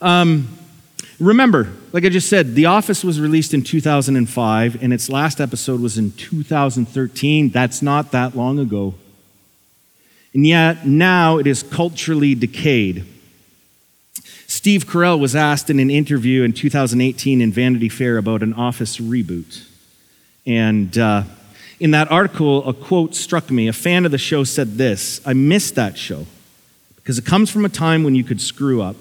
Um, 0.00 0.48
remember, 1.18 1.72
like 1.92 2.04
I 2.04 2.08
just 2.08 2.28
said, 2.28 2.54
The 2.54 2.66
Office 2.66 3.02
was 3.02 3.20
released 3.20 3.54
in 3.54 3.62
2005, 3.62 4.82
and 4.82 4.92
its 4.92 5.08
last 5.08 5.40
episode 5.40 5.80
was 5.80 5.98
in 5.98 6.12
2013. 6.12 7.50
That's 7.50 7.82
not 7.82 8.12
that 8.12 8.36
long 8.36 8.58
ago. 8.58 8.94
And 10.34 10.46
yet, 10.46 10.86
now 10.86 11.38
it 11.38 11.46
is 11.46 11.62
culturally 11.62 12.34
decayed. 12.34 13.06
Steve 14.46 14.86
Carell 14.86 15.18
was 15.18 15.34
asked 15.34 15.70
in 15.70 15.80
an 15.80 15.90
interview 15.90 16.42
in 16.42 16.52
2018 16.52 17.40
in 17.40 17.52
Vanity 17.52 17.88
Fair 17.88 18.18
about 18.18 18.42
an 18.42 18.52
Office 18.52 18.98
reboot. 18.98 19.66
And 20.46 20.96
uh, 20.96 21.24
in 21.80 21.90
that 21.90 22.10
article, 22.10 22.66
a 22.68 22.72
quote 22.72 23.14
struck 23.14 23.50
me. 23.50 23.68
A 23.68 23.72
fan 23.72 24.04
of 24.04 24.12
the 24.12 24.18
show 24.18 24.44
said 24.44 24.76
this 24.76 25.20
I 25.26 25.32
missed 25.32 25.74
that 25.74 25.98
show 25.98 26.26
because 26.96 27.18
it 27.18 27.24
comes 27.24 27.50
from 27.50 27.64
a 27.64 27.68
time 27.68 28.04
when 28.04 28.14
you 28.14 28.24
could 28.24 28.40
screw 28.40 28.82
up, 28.82 28.96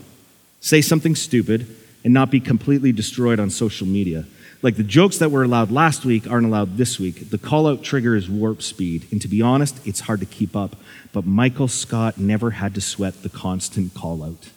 say 0.65 0.82
something 0.82 1.13
stupid, 1.13 1.67
and 2.04 2.12
not 2.12 2.32
be 2.32 2.39
completely 2.39 2.91
destroyed 2.91 3.39
on 3.39 3.51
social 3.51 3.86
media. 3.86 4.25
Like 4.63 4.78
the 4.78 4.84
jokes 4.84 5.19
that 5.19 5.30
were 5.30 5.43
allowed 5.43 5.69
last 5.69 6.06
week 6.06 6.28
aren't 6.28 6.47
allowed 6.47 6.78
this 6.78 6.99
week. 6.99 7.30
The 7.30 7.38
call 7.38 7.67
out 7.67 7.84
trigger 7.84 8.15
is 8.15 8.28
warp 8.28 8.63
speed. 8.63 9.08
And 9.12 9.21
to 9.21 9.28
be 9.28 9.43
honest, 9.43 9.80
it's 9.86 9.99
hard 9.99 10.21
to 10.21 10.25
keep 10.25 10.56
up. 10.56 10.75
But 11.13 11.23
Michael 11.28 11.67
Scott 11.67 12.17
never 12.17 12.49
had 12.49 12.73
to 12.73 12.82
sweat 12.82 13.21
the 13.21 13.30
constant 13.30 13.93
call 13.93 14.23
out. 14.23 14.49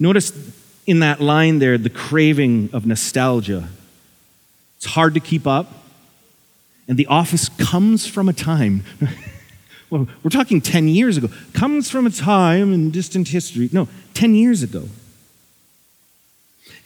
Notice 0.00 0.32
in 0.84 0.98
that 0.98 1.20
line 1.20 1.60
there 1.60 1.78
the 1.78 1.88
craving 1.88 2.70
of 2.72 2.84
nostalgia. 2.84 3.68
It's 4.78 4.86
hard 4.86 5.14
to 5.14 5.20
keep 5.20 5.46
up. 5.46 5.84
And 6.88 6.98
The 6.98 7.06
Office 7.06 7.48
comes 7.50 8.04
from 8.04 8.28
a 8.28 8.32
time, 8.32 8.82
well, 9.92 10.08
we're 10.22 10.30
talking 10.30 10.62
10 10.62 10.88
years 10.88 11.18
ago, 11.18 11.28
comes 11.52 11.90
from 11.90 12.06
a 12.06 12.10
time 12.10 12.72
in 12.72 12.90
distant 12.90 13.28
history. 13.28 13.68
No, 13.72 13.88
10 14.14 14.34
years 14.34 14.62
ago. 14.62 14.88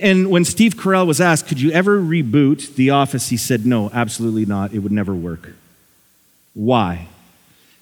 And 0.00 0.28
when 0.28 0.44
Steve 0.44 0.74
Carell 0.74 1.06
was 1.06 1.20
asked, 1.20 1.46
could 1.46 1.60
you 1.60 1.70
ever 1.70 2.00
reboot 2.00 2.74
The 2.74 2.90
Office, 2.90 3.28
he 3.28 3.36
said, 3.36 3.64
no, 3.64 3.90
absolutely 3.94 4.44
not. 4.44 4.72
It 4.72 4.80
would 4.80 4.90
never 4.90 5.14
work. 5.14 5.50
Why? 6.52 7.06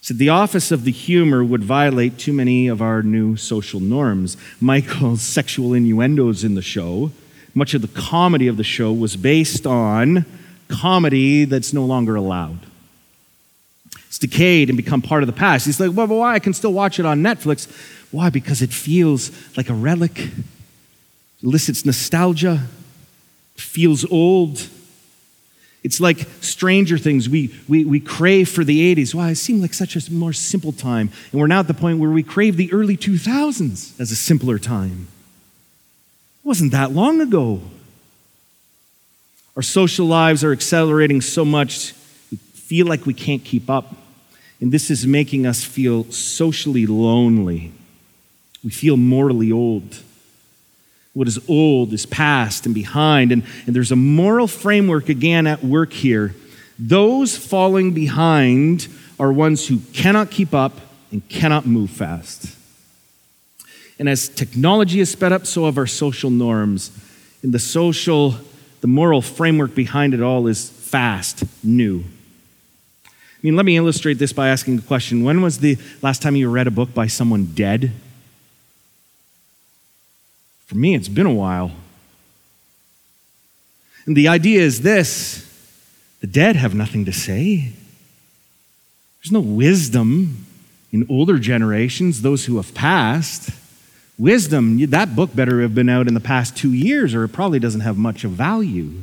He 0.00 0.08
said, 0.08 0.18
the 0.18 0.28
office 0.28 0.70
of 0.70 0.84
the 0.84 0.92
humor 0.92 1.42
would 1.42 1.64
violate 1.64 2.18
too 2.18 2.34
many 2.34 2.68
of 2.68 2.82
our 2.82 3.02
new 3.02 3.36
social 3.36 3.80
norms. 3.80 4.36
Michael's 4.60 5.22
sexual 5.22 5.72
innuendos 5.72 6.44
in 6.44 6.54
the 6.54 6.60
show, 6.60 7.12
much 7.54 7.72
of 7.72 7.80
the 7.80 7.88
comedy 7.88 8.46
of 8.46 8.58
the 8.58 8.64
show 8.64 8.92
was 8.92 9.16
based 9.16 9.66
on 9.66 10.26
comedy 10.68 11.46
that's 11.46 11.72
no 11.72 11.86
longer 11.86 12.14
allowed. 12.14 12.58
It's 14.14 14.18
decayed 14.20 14.70
and 14.70 14.76
become 14.76 15.02
part 15.02 15.24
of 15.24 15.26
the 15.26 15.32
past. 15.32 15.66
He's 15.66 15.80
like, 15.80 15.90
well, 15.92 16.06
but 16.06 16.14
why? 16.14 16.34
I 16.34 16.38
can 16.38 16.54
still 16.54 16.72
watch 16.72 17.00
it 17.00 17.04
on 17.04 17.20
Netflix. 17.20 17.68
Why? 18.12 18.30
Because 18.30 18.62
it 18.62 18.70
feels 18.72 19.32
like 19.56 19.68
a 19.68 19.74
relic 19.74 20.28
elicits 21.42 21.84
nostalgia, 21.84 22.60
feels 23.56 24.04
old. 24.04 24.68
It's 25.82 25.98
like 25.98 26.28
Stranger 26.42 26.96
Things. 26.96 27.28
We, 27.28 27.52
we, 27.66 27.84
we 27.84 27.98
crave 27.98 28.48
for 28.48 28.62
the 28.62 28.94
80s. 28.94 29.16
Why? 29.16 29.30
It 29.30 29.34
seemed 29.34 29.60
like 29.60 29.74
such 29.74 29.96
a 29.96 30.12
more 30.12 30.32
simple 30.32 30.70
time. 30.70 31.10
And 31.32 31.40
we're 31.40 31.48
now 31.48 31.58
at 31.58 31.66
the 31.66 31.74
point 31.74 31.98
where 31.98 32.10
we 32.10 32.22
crave 32.22 32.56
the 32.56 32.72
early 32.72 32.96
2000s 32.96 33.98
as 33.98 34.12
a 34.12 34.16
simpler 34.16 34.60
time. 34.60 35.08
It 36.44 36.46
wasn't 36.46 36.70
that 36.70 36.92
long 36.92 37.20
ago. 37.20 37.62
Our 39.56 39.62
social 39.62 40.06
lives 40.06 40.44
are 40.44 40.52
accelerating 40.52 41.20
so 41.20 41.44
much, 41.44 41.94
we 42.30 42.36
feel 42.36 42.86
like 42.86 43.06
we 43.06 43.14
can't 43.14 43.42
keep 43.42 43.68
up. 43.68 44.02
And 44.64 44.72
this 44.72 44.90
is 44.90 45.06
making 45.06 45.44
us 45.44 45.62
feel 45.62 46.04
socially 46.04 46.86
lonely. 46.86 47.70
We 48.64 48.70
feel 48.70 48.96
morally 48.96 49.52
old. 49.52 50.00
What 51.12 51.28
is 51.28 51.38
old 51.50 51.92
is 51.92 52.06
past 52.06 52.64
and 52.64 52.74
behind. 52.74 53.30
And, 53.30 53.42
and 53.66 53.76
there's 53.76 53.92
a 53.92 53.96
moral 53.96 54.46
framework 54.46 55.10
again 55.10 55.46
at 55.46 55.62
work 55.62 55.92
here. 55.92 56.34
Those 56.78 57.36
falling 57.36 57.92
behind 57.92 58.88
are 59.20 59.30
ones 59.30 59.68
who 59.68 59.80
cannot 59.92 60.30
keep 60.30 60.54
up 60.54 60.80
and 61.12 61.28
cannot 61.28 61.66
move 61.66 61.90
fast. 61.90 62.56
And 63.98 64.08
as 64.08 64.30
technology 64.30 65.00
has 65.00 65.10
sped 65.10 65.34
up, 65.34 65.44
so 65.44 65.66
have 65.66 65.76
our 65.76 65.86
social 65.86 66.30
norms. 66.30 66.90
And 67.42 67.52
the 67.52 67.58
social, 67.58 68.36
the 68.80 68.86
moral 68.86 69.20
framework 69.20 69.74
behind 69.74 70.14
it 70.14 70.22
all 70.22 70.46
is 70.46 70.70
fast, 70.70 71.44
new. 71.62 72.04
I 73.44 73.46
mean, 73.46 73.56
let 73.56 73.66
me 73.66 73.76
illustrate 73.76 74.14
this 74.14 74.32
by 74.32 74.48
asking 74.48 74.78
a 74.78 74.80
question. 74.80 75.22
When 75.22 75.42
was 75.42 75.58
the 75.58 75.76
last 76.00 76.22
time 76.22 76.34
you 76.34 76.48
read 76.48 76.66
a 76.66 76.70
book 76.70 76.94
by 76.94 77.08
someone 77.08 77.44
dead? 77.44 77.92
For 80.64 80.76
me, 80.76 80.94
it's 80.94 81.08
been 81.10 81.26
a 81.26 81.34
while. 81.34 81.72
And 84.06 84.16
the 84.16 84.28
idea 84.28 84.62
is 84.62 84.80
this 84.80 85.46
the 86.22 86.26
dead 86.26 86.56
have 86.56 86.74
nothing 86.74 87.04
to 87.04 87.12
say. 87.12 87.74
There's 89.20 89.30
no 89.30 89.40
wisdom 89.40 90.46
in 90.90 91.06
older 91.10 91.38
generations, 91.38 92.22
those 92.22 92.46
who 92.46 92.56
have 92.56 92.72
passed. 92.72 93.50
Wisdom, 94.16 94.78
that 94.86 95.14
book 95.14 95.36
better 95.36 95.60
have 95.60 95.74
been 95.74 95.90
out 95.90 96.08
in 96.08 96.14
the 96.14 96.20
past 96.20 96.56
two 96.56 96.72
years, 96.72 97.14
or 97.14 97.24
it 97.24 97.28
probably 97.28 97.58
doesn't 97.58 97.82
have 97.82 97.98
much 97.98 98.24
of 98.24 98.30
value. 98.30 99.02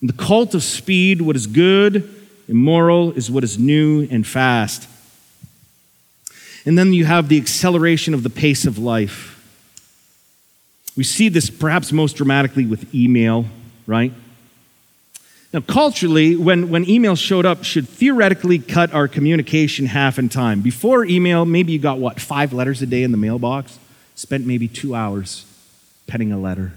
In 0.00 0.06
the 0.06 0.14
cult 0.14 0.54
of 0.54 0.62
speed, 0.62 1.20
what 1.20 1.36
is 1.36 1.46
good 1.46 2.19
and 2.50 2.58
moral 2.58 3.12
is 3.12 3.30
what 3.30 3.44
is 3.44 3.60
new 3.60 4.08
and 4.10 4.26
fast. 4.26 4.88
And 6.66 6.76
then 6.76 6.92
you 6.92 7.04
have 7.04 7.28
the 7.28 7.38
acceleration 7.38 8.12
of 8.12 8.24
the 8.24 8.28
pace 8.28 8.66
of 8.66 8.76
life. 8.76 9.36
We 10.96 11.04
see 11.04 11.28
this 11.28 11.48
perhaps 11.48 11.92
most 11.92 12.16
dramatically 12.16 12.66
with 12.66 12.92
email, 12.92 13.44
right? 13.86 14.12
Now, 15.52 15.60
culturally, 15.60 16.34
when, 16.34 16.70
when 16.70 16.90
email 16.90 17.14
showed 17.14 17.46
up, 17.46 17.62
should 17.62 17.88
theoretically 17.88 18.58
cut 18.58 18.92
our 18.92 19.06
communication 19.06 19.86
half 19.86 20.18
in 20.18 20.28
time. 20.28 20.60
Before 20.60 21.04
email, 21.04 21.44
maybe 21.44 21.70
you 21.70 21.78
got 21.78 21.98
what, 21.98 22.20
five 22.20 22.52
letters 22.52 22.82
a 22.82 22.86
day 22.86 23.04
in 23.04 23.12
the 23.12 23.16
mailbox? 23.16 23.78
Spent 24.16 24.44
maybe 24.44 24.66
two 24.66 24.96
hours 24.96 25.46
penning 26.08 26.32
a 26.32 26.38
letter. 26.38 26.72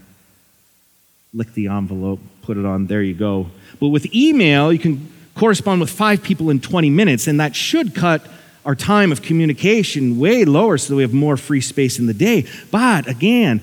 Lick 1.33 1.51
the 1.55 1.69
envelope, 1.69 2.19
put 2.43 2.57
it 2.57 2.65
on, 2.65 2.85
there 2.85 3.01
you 3.01 3.15
go. 3.15 3.49
But 3.79 3.87
with 3.87 4.13
email, 4.13 4.71
you 4.71 4.77
can 4.77 5.09
correspond 5.35 5.81
with 5.81 5.89
five 5.89 6.23
people 6.23 6.49
in 6.49 6.59
20 6.59 6.89
minutes, 6.89 7.27
and 7.27 7.39
that 7.39 7.55
should 7.55 7.95
cut 7.95 8.25
our 8.65 8.75
time 8.75 9.11
of 9.11 9.21
communication 9.21 10.19
way 10.19 10.45
lower 10.45 10.77
so 10.77 10.89
that 10.89 10.95
we 10.95 11.01
have 11.01 11.13
more 11.13 11.37
free 11.37 11.61
space 11.61 11.99
in 11.99 12.05
the 12.05 12.13
day. 12.13 12.47
But 12.71 13.07
again, 13.07 13.61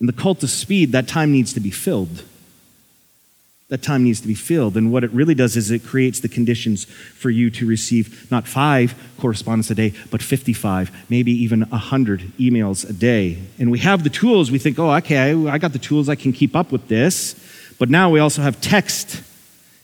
in 0.00 0.06
the 0.06 0.12
cult 0.12 0.42
of 0.42 0.50
speed, 0.50 0.92
that 0.92 1.06
time 1.06 1.32
needs 1.32 1.52
to 1.52 1.60
be 1.60 1.70
filled. 1.70 2.24
That 3.68 3.82
time 3.82 4.02
needs 4.02 4.20
to 4.22 4.26
be 4.26 4.34
filled. 4.34 4.76
And 4.76 4.90
what 4.90 5.04
it 5.04 5.12
really 5.12 5.34
does 5.34 5.56
is 5.56 5.70
it 5.70 5.84
creates 5.84 6.18
the 6.18 6.28
conditions 6.28 6.86
for 6.86 7.30
you 7.30 7.50
to 7.50 7.66
receive 7.66 8.28
not 8.28 8.48
five 8.48 8.96
correspondence 9.20 9.70
a 9.70 9.76
day, 9.76 9.94
but 10.10 10.22
55, 10.22 10.90
maybe 11.08 11.30
even 11.30 11.60
100 11.60 12.20
emails 12.40 12.88
a 12.88 12.92
day. 12.92 13.38
And 13.60 13.70
we 13.70 13.78
have 13.78 14.02
the 14.02 14.10
tools. 14.10 14.50
We 14.50 14.58
think, 14.58 14.76
oh, 14.80 14.92
okay, 14.94 15.32
I 15.46 15.58
got 15.58 15.72
the 15.72 15.78
tools, 15.78 16.08
I 16.08 16.16
can 16.16 16.32
keep 16.32 16.56
up 16.56 16.72
with 16.72 16.88
this. 16.88 17.36
But 17.78 17.90
now 17.90 18.10
we 18.10 18.18
also 18.18 18.42
have 18.42 18.60
text 18.60 19.22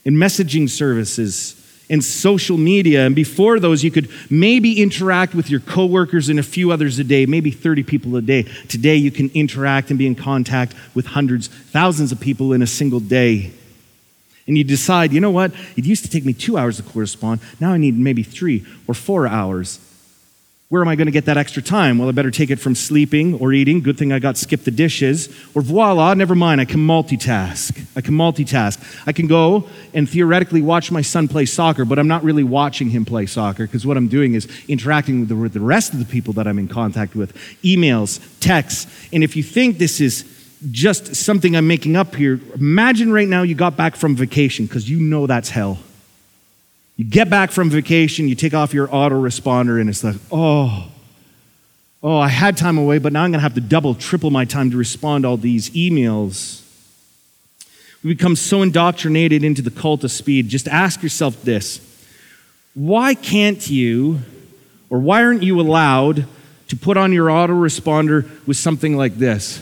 and 0.07 0.15
messaging 0.15 0.69
services 0.69 1.53
and 1.89 2.03
social 2.03 2.57
media. 2.57 3.05
And 3.05 3.13
before 3.13 3.59
those, 3.59 3.83
you 3.83 3.91
could 3.91 4.09
maybe 4.29 4.81
interact 4.81 5.35
with 5.35 5.49
your 5.49 5.59
coworkers 5.59 6.29
and 6.29 6.39
a 6.39 6.43
few 6.43 6.71
others 6.71 6.97
a 6.97 7.03
day, 7.03 7.25
maybe 7.25 7.51
30 7.51 7.83
people 7.83 8.15
a 8.15 8.21
day. 8.21 8.43
Today, 8.69 8.95
you 8.95 9.11
can 9.11 9.29
interact 9.33 9.89
and 9.89 9.99
be 9.99 10.07
in 10.07 10.15
contact 10.15 10.73
with 10.95 11.07
hundreds, 11.07 11.49
thousands 11.49 12.11
of 12.11 12.19
people 12.19 12.53
in 12.53 12.61
a 12.61 12.67
single 12.67 13.01
day. 13.01 13.51
And 14.47 14.57
you 14.57 14.63
decide, 14.63 15.11
you 15.11 15.19
know 15.19 15.31
what? 15.31 15.51
It 15.75 15.83
used 15.83 16.05
to 16.05 16.09
take 16.09 16.23
me 16.23 16.31
two 16.31 16.57
hours 16.57 16.77
to 16.77 16.83
correspond. 16.83 17.41
Now 17.59 17.73
I 17.73 17.77
need 17.77 17.97
maybe 17.97 18.23
three 18.23 18.65
or 18.87 18.93
four 18.93 19.27
hours. 19.27 19.79
Where 20.69 20.81
am 20.81 20.89
I 20.89 20.97
going 20.97 21.05
to 21.05 21.13
get 21.13 21.23
that 21.25 21.37
extra 21.37 21.61
time? 21.61 21.97
Well, 21.97 22.09
I 22.09 22.11
better 22.11 22.29
take 22.29 22.49
it 22.49 22.59
from 22.59 22.75
sleeping 22.75 23.35
or 23.35 23.53
eating. 23.53 23.79
Good 23.79 23.97
thing 23.97 24.11
I 24.11 24.19
got 24.19 24.35
skip 24.35 24.65
the 24.65 24.71
dishes. 24.71 25.29
Or 25.55 25.61
voila, 25.61 26.13
never 26.13 26.35
mind, 26.35 26.59
I 26.59 26.65
can 26.65 26.81
multitask. 26.81 27.87
I 27.95 28.01
can 28.01 28.15
multitask. 28.15 28.77
I 29.07 29.13
can 29.13 29.27
go 29.27 29.69
and 29.93 30.09
theoretically 30.09 30.61
watch 30.61 30.91
my 30.91 31.01
son 31.01 31.29
play 31.29 31.45
soccer, 31.45 31.85
but 31.85 31.97
I'm 31.97 32.09
not 32.09 32.21
really 32.21 32.43
watching 32.43 32.89
him 32.89 33.05
play 33.05 33.27
soccer 33.27 33.65
because 33.65 33.85
what 33.85 33.95
I'm 33.95 34.09
doing 34.09 34.33
is 34.33 34.45
interacting 34.67 35.21
with 35.21 35.53
the 35.53 35.61
rest 35.61 35.93
of 35.93 35.99
the 35.99 36.05
people 36.05 36.33
that 36.33 36.47
I'm 36.47 36.59
in 36.59 36.67
contact 36.67 37.15
with 37.15 37.33
emails, 37.63 38.19
texts. 38.41 38.87
And 39.13 39.23
if 39.23 39.37
you 39.37 39.43
think 39.43 39.77
this 39.77 40.01
is 40.01 40.25
just 40.71 41.15
something 41.15 41.55
I'm 41.55 41.67
making 41.67 41.95
up 41.95 42.15
here. 42.15 42.41
Imagine 42.55 43.13
right 43.13 43.27
now 43.27 43.43
you 43.43 43.55
got 43.55 43.77
back 43.77 43.95
from 43.95 44.15
vacation 44.15 44.65
because 44.65 44.89
you 44.89 44.99
know 44.99 45.27
that's 45.27 45.49
hell. 45.49 45.77
You 46.97 47.05
get 47.05 47.29
back 47.29 47.51
from 47.51 47.69
vacation, 47.69 48.27
you 48.27 48.33
take 48.33 48.55
off 48.55 48.73
your 48.73 48.87
autoresponder, 48.87 49.79
and 49.79 49.87
it's 49.87 50.03
like, 50.03 50.15
oh, 50.31 50.89
oh, 52.01 52.17
I 52.17 52.27
had 52.27 52.57
time 52.57 52.79
away, 52.79 52.97
but 52.97 53.13
now 53.13 53.23
I'm 53.23 53.31
going 53.31 53.37
to 53.37 53.43
have 53.43 53.53
to 53.53 53.61
double, 53.61 53.93
triple 53.93 54.31
my 54.31 54.45
time 54.45 54.71
to 54.71 54.77
respond 54.77 55.23
to 55.23 55.29
all 55.29 55.37
these 55.37 55.69
emails. 55.69 56.63
We 58.03 58.15
become 58.15 58.35
so 58.35 58.63
indoctrinated 58.63 59.43
into 59.43 59.61
the 59.61 59.69
cult 59.69 60.03
of 60.03 60.11
speed. 60.11 60.49
Just 60.49 60.67
ask 60.67 61.03
yourself 61.03 61.43
this 61.43 61.81
why 62.73 63.13
can't 63.13 63.67
you, 63.69 64.19
or 64.89 64.99
why 64.99 65.23
aren't 65.23 65.43
you 65.43 65.61
allowed 65.61 66.25
to 66.69 66.75
put 66.75 66.97
on 66.97 67.13
your 67.13 67.27
autoresponder 67.27 68.27
with 68.47 68.57
something 68.57 68.97
like 68.97 69.15
this? 69.15 69.61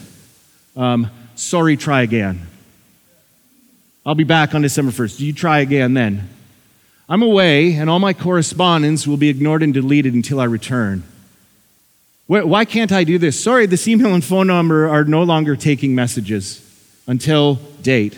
Um, 0.75 1.09
sorry, 1.35 1.75
try 1.75 2.01
again. 2.01 2.47
I'll 4.05 4.15
be 4.15 4.23
back 4.23 4.53
on 4.55 4.61
December 4.61 4.91
1st. 4.91 5.17
Do 5.17 5.25
you 5.25 5.33
try 5.33 5.59
again 5.59 5.93
then? 5.93 6.29
I'm 7.07 7.21
away, 7.21 7.73
and 7.73 7.89
all 7.89 7.99
my 7.99 8.13
correspondence 8.13 9.05
will 9.05 9.17
be 9.17 9.29
ignored 9.29 9.61
and 9.61 9.73
deleted 9.73 10.13
until 10.13 10.39
I 10.39 10.45
return. 10.45 11.03
Why 12.27 12.65
can't 12.65 12.91
I 12.91 13.03
do 13.03 13.19
this? 13.19 13.41
Sorry, 13.41 13.67
this 13.67 13.87
email 13.87 14.13
and 14.15 14.23
phone 14.23 14.47
number 14.47 14.89
are 14.89 15.03
no 15.03 15.21
longer 15.21 15.55
taking 15.55 15.93
messages 15.93 16.61
until 17.05 17.55
date. 17.83 18.17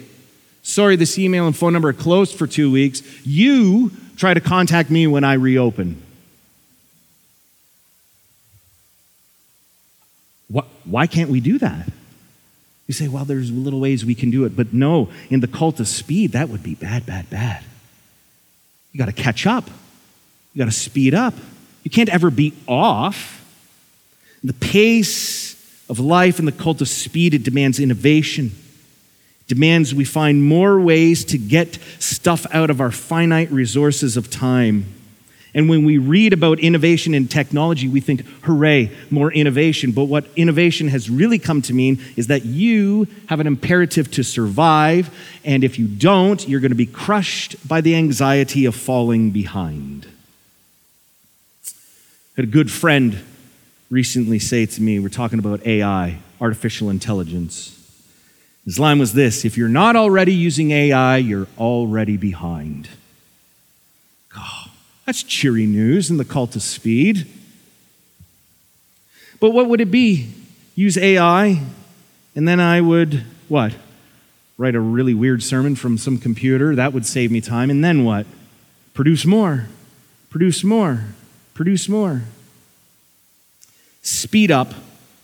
Sorry, 0.63 0.95
this 0.95 1.19
email 1.19 1.45
and 1.45 1.55
phone 1.55 1.73
number 1.73 1.89
are 1.89 1.93
closed 1.93 2.37
for 2.37 2.47
two 2.47 2.71
weeks. 2.71 3.03
You 3.25 3.91
try 4.15 4.33
to 4.33 4.39
contact 4.39 4.89
me 4.89 5.07
when 5.07 5.25
I 5.25 5.33
reopen. 5.33 6.01
Why 10.85 11.05
can't 11.05 11.29
we 11.29 11.41
do 11.41 11.59
that? 11.59 11.89
You 12.87 12.93
say, 12.93 13.09
well, 13.09 13.25
there's 13.25 13.51
little 13.51 13.81
ways 13.81 14.05
we 14.05 14.15
can 14.15 14.31
do 14.31 14.45
it. 14.45 14.55
But 14.55 14.71
no, 14.71 15.09
in 15.29 15.41
the 15.41 15.47
cult 15.47 15.81
of 15.81 15.89
speed, 15.89 16.31
that 16.31 16.47
would 16.47 16.63
be 16.63 16.75
bad, 16.75 17.05
bad, 17.05 17.29
bad. 17.29 17.65
You 18.97 19.05
got 19.05 19.15
to 19.15 19.23
catch 19.23 19.45
up. 19.45 19.69
You 20.55 20.57
got 20.57 20.65
to 20.65 20.75
speed 20.75 21.13
up. 21.13 21.35
You 21.83 21.91
can't 21.91 22.09
ever 22.09 22.31
be 22.31 22.53
off. 22.67 23.45
The 24.43 24.53
pace 24.53 25.53
of 25.87 25.99
life 25.99 26.39
and 26.39 26.47
the 26.47 26.51
cult 26.51 26.81
of 26.81 26.89
speed, 26.89 27.35
it 27.35 27.43
demands 27.43 27.79
innovation. 27.79 28.47
It 29.41 29.53
demands 29.53 29.93
we 29.93 30.03
find 30.03 30.43
more 30.43 30.79
ways 30.79 31.23
to 31.25 31.37
get 31.37 31.77
stuff 31.99 32.47
out 32.51 32.71
of 32.71 32.81
our 32.81 32.89
finite 32.89 33.51
resources 33.51 34.17
of 34.17 34.31
time. 34.31 34.91
And 35.53 35.69
when 35.69 35.85
we 35.85 35.97
read 35.97 36.33
about 36.33 36.59
innovation 36.59 37.13
in 37.13 37.27
technology, 37.27 37.87
we 37.87 37.99
think, 37.99 38.25
hooray, 38.43 38.91
more 39.09 39.31
innovation. 39.31 39.91
But 39.91 40.05
what 40.05 40.25
innovation 40.35 40.89
has 40.89 41.09
really 41.09 41.39
come 41.39 41.61
to 41.63 41.73
mean 41.73 41.99
is 42.15 42.27
that 42.27 42.45
you 42.45 43.07
have 43.27 43.39
an 43.39 43.47
imperative 43.47 44.11
to 44.11 44.23
survive. 44.23 45.09
And 45.43 45.63
if 45.63 45.79
you 45.79 45.87
don't, 45.87 46.47
you're 46.47 46.59
going 46.59 46.71
to 46.71 46.75
be 46.75 46.85
crushed 46.85 47.67
by 47.67 47.81
the 47.81 47.95
anxiety 47.95 48.65
of 48.65 48.75
falling 48.75 49.31
behind. 49.31 50.07
I 51.65 52.41
had 52.41 52.45
a 52.45 52.51
good 52.51 52.69
friend 52.69 53.23
recently 53.89 54.39
say 54.39 54.65
to 54.65 54.81
me, 54.81 54.99
we're 54.99 55.09
talking 55.09 55.39
about 55.39 55.65
AI, 55.65 56.19
artificial 56.39 56.89
intelligence. 56.89 57.73
His 58.65 58.77
line 58.77 58.99
was 58.99 59.13
this 59.13 59.45
if 59.45 59.57
you're 59.57 59.69
not 59.69 59.95
already 59.95 60.33
using 60.33 60.71
AI, 60.71 61.17
you're 61.17 61.47
already 61.57 62.17
behind. 62.17 62.89
That's 65.07 65.23
cheery 65.23 65.65
news 65.65 66.09
in 66.11 66.17
the 66.17 66.25
cult 66.25 66.57
of 66.57 66.61
speed. 66.61 67.27
But 69.39 69.51
what 69.51 69.67
would 69.67 69.79
it 69.79 69.89
be? 69.89 70.33
Use 70.75 70.97
AI, 70.97 71.61
and 72.35 72.45
then 72.45 72.59
I 72.59 72.81
would, 72.81 73.23
what? 73.47 73.73
Write 74.57 74.75
a 74.75 74.81
really 74.81 75.13
weird 75.13 75.41
sermon 75.41 75.77
from 75.77 75.97
some 75.97 76.17
computer. 76.17 76.75
That 76.75 76.91
would 76.91 77.05
save 77.05 77.31
me 77.31 77.39
time. 77.39 77.69
And 77.69 77.81
then 77.81 78.03
what? 78.03 78.27
Produce 78.93 79.25
more, 79.25 79.69
produce 80.29 80.61
more, 80.61 81.05
produce 81.53 81.87
more. 81.87 82.23
Speed 84.01 84.51
up 84.51 84.73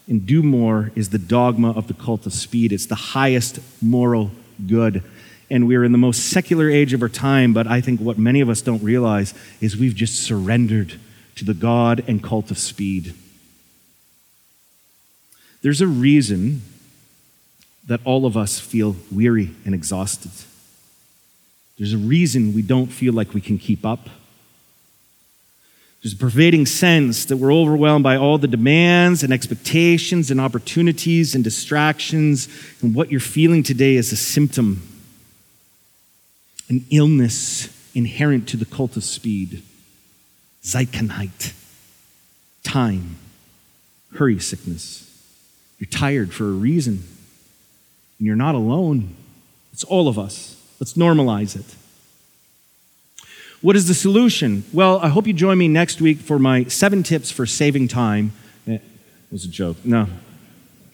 and 0.08 0.26
do 0.26 0.42
more 0.42 0.94
is 0.96 1.10
the 1.10 1.20
dogma 1.20 1.72
of 1.72 1.88
the 1.88 1.94
cult 1.94 2.26
of 2.26 2.32
speed. 2.32 2.72
It's 2.72 2.86
the 2.86 2.96
highest 2.96 3.60
moral 3.82 4.32
good 4.66 5.04
and 5.50 5.68
we're 5.68 5.84
in 5.84 5.92
the 5.92 5.98
most 5.98 6.30
secular 6.30 6.70
age 6.70 6.94
of 6.94 7.02
our 7.02 7.10
time, 7.10 7.54
but 7.54 7.68
I 7.68 7.82
think 7.82 8.00
what 8.00 8.18
many 8.18 8.42
of 8.42 8.50
us 8.50 8.62
don't 8.62 8.82
realize 8.82 9.34
is 9.62 9.78
we've 9.78 9.96
just 9.96 10.24
surrendered 10.24 11.00
to 11.36 11.46
the 11.46 11.54
God 11.54 12.04
and 12.08 12.24
cult 12.24 12.52
of 12.52 12.58
speed. 12.58 13.14
There's 15.62 15.82
a 15.82 15.88
reason 15.88 16.62
that 17.88 18.02
all 18.06 18.26
of 18.26 18.38
us 18.38 18.60
feel 18.60 18.96
weary 19.12 19.52
and 19.66 19.74
exhausted. 19.74 20.32
There's 21.78 21.94
a 21.94 21.98
reason 21.98 22.54
we 22.54 22.62
don't 22.62 22.88
feel 22.88 23.14
like 23.14 23.34
we 23.34 23.42
can 23.42 23.58
keep 23.58 23.86
up. 23.86 24.10
There's 26.02 26.14
a 26.14 26.18
pervading 26.18 26.66
sense 26.66 27.26
that 27.26 27.38
we're 27.38 27.54
overwhelmed 27.54 28.04
by 28.04 28.18
all 28.18 28.38
the 28.38 28.48
demands 28.48 29.24
and 29.24 29.32
expectations 29.32 30.32
and 30.32 30.40
opportunities 30.40 31.34
and 31.34 31.44
distractions, 31.44 32.50
and 32.82 32.94
what 32.94 33.10
you're 33.10 33.22
feeling 33.22 33.64
today 33.64 33.96
is 33.96 34.12
a 34.12 34.18
symptom 34.18 34.82
an 36.70 36.86
illness 36.90 37.70
inherent 37.94 38.48
to 38.50 38.58
the 38.58 38.66
cult 38.66 38.98
of 38.98 39.04
speed 39.04 39.62
Zeitkrankheit, 40.64 41.54
time, 42.64 43.18
hurry 44.16 44.40
sickness. 44.40 45.10
You're 45.78 45.90
tired 45.90 46.34
for 46.34 46.46
a 46.46 46.52
reason, 46.52 47.04
and 48.18 48.26
you're 48.26 48.38
not 48.38 48.56
alone. 48.56 49.16
It's 49.74 49.84
all 49.84 50.08
of 50.08 50.18
us. 50.18 50.56
Let's 50.80 50.94
normalize 50.94 51.58
it. 51.58 51.76
What 53.62 53.76
is 53.76 53.88
the 53.88 53.94
solution? 53.94 54.64
Well, 54.72 55.00
I 55.00 55.10
hope 55.10 55.28
you 55.28 55.34
join 55.34 55.58
me 55.58 55.68
next 55.68 56.00
week 56.00 56.20
for 56.20 56.40
my 56.40 56.66
seven 56.66 57.04
tips 57.04 57.32
for 57.32 57.46
saving 57.46 57.90
time. 57.90 58.32
Eh, 58.68 58.76
it 58.76 58.82
was 59.32 59.44
a 59.46 59.50
joke. 59.50 59.78
No. 59.84 60.08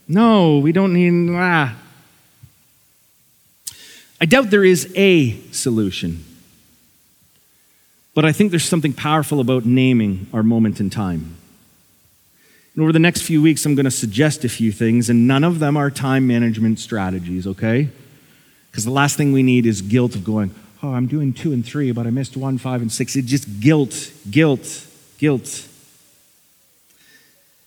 No, 0.07 0.57
we 0.57 0.71
don't 0.71 0.93
need. 0.93 1.35
Ah, 1.35 1.75
I 4.21 4.25
doubt 4.25 4.49
there 4.49 4.65
is 4.65 4.91
a 4.95 5.39
solution. 5.51 6.25
But 8.13 8.25
I 8.25 8.33
think 8.33 8.51
there's 8.51 8.67
something 8.67 8.91
powerful 8.91 9.39
about 9.39 9.65
naming 9.65 10.27
our 10.33 10.43
moment 10.43 10.81
in 10.81 10.89
time. 10.89 11.37
And 12.73 12.83
over 12.83 12.91
the 12.91 12.99
next 12.99 13.21
few 13.21 13.41
weeks, 13.41 13.65
I'm 13.65 13.75
going 13.75 13.85
to 13.85 13.91
suggest 13.91 14.43
a 14.43 14.49
few 14.49 14.71
things, 14.71 15.09
and 15.09 15.27
none 15.27 15.43
of 15.43 15.59
them 15.59 15.77
are 15.77 15.89
time 15.89 16.27
management 16.27 16.79
strategies, 16.79 17.47
okay? 17.47 17.89
Because 18.69 18.83
the 18.83 18.91
last 18.91 19.15
thing 19.15 19.31
we 19.31 19.43
need 19.43 19.65
is 19.65 19.81
guilt 19.81 20.15
of 20.15 20.23
going, 20.23 20.53
oh, 20.83 20.93
I'm 20.93 21.07
doing 21.07 21.33
two 21.33 21.53
and 21.53 21.65
three, 21.65 21.91
but 21.91 22.05
I 22.05 22.09
missed 22.09 22.35
one, 22.35 22.57
five, 22.57 22.81
and 22.81 22.91
six. 22.91 23.15
It's 23.15 23.27
just 23.27 23.61
guilt, 23.61 24.11
guilt, 24.29 24.85
guilt. 25.17 25.65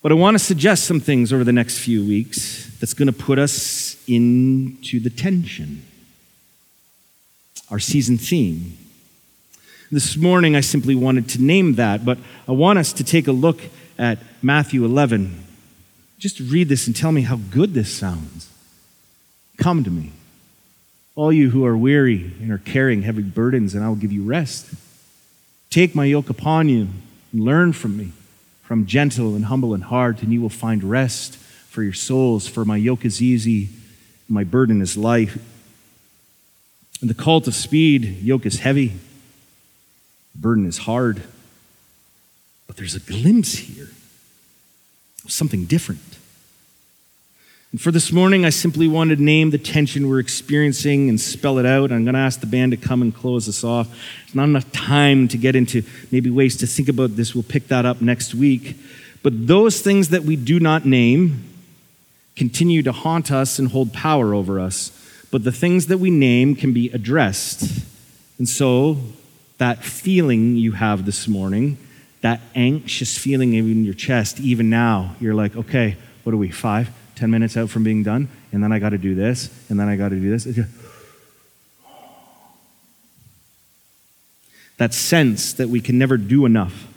But 0.03 0.11
I 0.11 0.15
want 0.15 0.35
to 0.35 0.39
suggest 0.39 0.83
some 0.83 0.99
things 0.99 1.33
over 1.33 1.43
the 1.43 1.53
next 1.53 1.79
few 1.79 2.05
weeks 2.05 2.69
that's 2.79 2.93
going 2.93 3.07
to 3.07 3.13
put 3.13 3.39
us 3.39 3.97
into 4.07 4.99
the 4.99 5.09
tension 5.09 5.83
our 7.73 7.79
season 7.79 8.19
theme. 8.19 8.77
This 9.91 10.15
morning, 10.15 10.55
I 10.55 10.61
simply 10.61 10.93
wanted 10.93 11.27
to 11.29 11.41
name 11.41 11.73
that, 11.73 12.05
but 12.05 12.19
I 12.47 12.51
want 12.51 12.77
us 12.77 12.93
to 12.93 13.03
take 13.03 13.27
a 13.27 13.31
look 13.31 13.59
at 13.97 14.19
Matthew 14.43 14.85
11. 14.85 15.43
Just 16.19 16.39
read 16.39 16.69
this 16.69 16.85
and 16.85 16.95
tell 16.95 17.11
me 17.11 17.23
how 17.23 17.37
good 17.49 17.73
this 17.73 17.91
sounds. 17.91 18.47
Come 19.57 19.83
to 19.85 19.89
me, 19.89 20.11
all 21.15 21.33
you 21.33 21.49
who 21.49 21.65
are 21.65 21.75
weary 21.75 22.31
and 22.39 22.51
are 22.51 22.59
carrying 22.59 23.01
heavy 23.01 23.23
burdens, 23.23 23.73
and 23.73 23.83
I 23.83 23.87
will 23.87 23.95
give 23.95 24.11
you 24.11 24.21
rest. 24.21 24.71
Take 25.71 25.95
my 25.95 26.05
yoke 26.05 26.29
upon 26.29 26.69
you 26.69 26.89
and 27.31 27.41
learn 27.41 27.73
from 27.73 27.97
me, 27.97 28.11
from 28.61 28.85
gentle 28.85 29.33
and 29.33 29.45
humble 29.45 29.73
in 29.73 29.81
heart, 29.81 30.21
and 30.21 30.31
you 30.31 30.43
will 30.43 30.49
find 30.49 30.83
rest 30.83 31.37
for 31.37 31.81
your 31.81 31.93
souls. 31.93 32.47
For 32.47 32.65
my 32.65 32.77
yoke 32.77 33.03
is 33.03 33.19
easy, 33.19 33.69
my 34.29 34.43
burden 34.43 34.79
is 34.79 34.95
light. 34.95 35.31
In 37.03 37.09
the 37.09 37.13
cult 37.13 37.49
of 37.49 37.53
speed, 37.53 38.21
yoke 38.21 38.45
is 38.45 38.59
heavy, 38.59 38.93
burden 40.33 40.65
is 40.65 40.77
hard. 40.77 41.21
But 42.65 42.77
there's 42.77 42.95
a 42.95 43.01
glimpse 43.01 43.55
here 43.55 43.89
of 45.25 45.29
something 45.29 45.65
different. 45.65 45.99
And 47.73 47.81
for 47.81 47.91
this 47.91 48.13
morning, 48.13 48.45
I 48.45 48.51
simply 48.51 48.87
wanted 48.87 49.17
to 49.17 49.23
name 49.23 49.49
the 49.49 49.57
tension 49.57 50.07
we're 50.07 50.21
experiencing 50.21 51.09
and 51.09 51.19
spell 51.19 51.57
it 51.57 51.65
out. 51.65 51.91
I'm 51.91 52.05
going 52.05 52.13
to 52.13 52.21
ask 52.21 52.39
the 52.39 52.47
band 52.47 52.71
to 52.71 52.77
come 52.77 53.01
and 53.01 53.13
close 53.13 53.49
us 53.49 53.65
off. 53.65 53.89
There's 54.21 54.35
not 54.35 54.45
enough 54.45 54.71
time 54.71 55.27
to 55.27 55.37
get 55.37 55.57
into 55.57 55.83
maybe 56.09 56.29
ways 56.29 56.55
to 56.59 56.67
think 56.67 56.87
about 56.87 57.17
this. 57.17 57.35
We'll 57.35 57.43
pick 57.43 57.67
that 57.67 57.85
up 57.85 58.01
next 58.01 58.33
week. 58.33 58.77
But 59.23 59.45
those 59.47 59.81
things 59.81 60.07
that 60.07 60.23
we 60.23 60.37
do 60.37 60.57
not 60.57 60.85
name 60.85 61.43
continue 62.37 62.81
to 62.83 62.93
haunt 62.93 63.29
us 63.29 63.59
and 63.59 63.71
hold 63.71 63.91
power 63.91 64.33
over 64.33 64.57
us 64.57 65.02
but 65.33 65.43
the 65.43 65.51
things 65.51 65.87
that 65.87 65.97
we 65.97 66.11
name 66.11 66.53
can 66.53 66.73
be 66.73 66.91
addressed. 66.91 67.83
And 68.37 68.47
so, 68.47 68.99
that 69.57 69.83
feeling 69.83 70.57
you 70.57 70.73
have 70.73 71.07
this 71.07 71.27
morning, 71.27 71.79
that 72.21 72.39
anxious 72.53 73.17
feeling 73.17 73.55
in 73.55 73.83
your 73.83 73.95
chest, 73.95 74.39
even 74.39 74.69
now, 74.69 75.15
you're 75.19 75.33
like, 75.33 75.55
okay, 75.55 75.97
what 76.21 76.33
are 76.33 76.37
we, 76.37 76.51
five, 76.51 76.91
10 77.15 77.31
minutes 77.31 77.57
out 77.57 77.71
from 77.71 77.83
being 77.83 78.03
done, 78.03 78.29
and 78.51 78.63
then 78.63 78.71
I 78.71 78.77
got 78.77 78.89
to 78.89 78.99
do 78.99 79.15
this, 79.15 79.49
and 79.69 79.79
then 79.79 79.89
I 79.89 79.95
got 79.95 80.09
to 80.09 80.19
do 80.19 80.29
this. 80.37 80.47
That 84.77 84.93
sense 84.93 85.53
that 85.53 85.67
we 85.67 85.81
can 85.81 85.97
never 85.97 86.17
do 86.17 86.45
enough, 86.45 86.87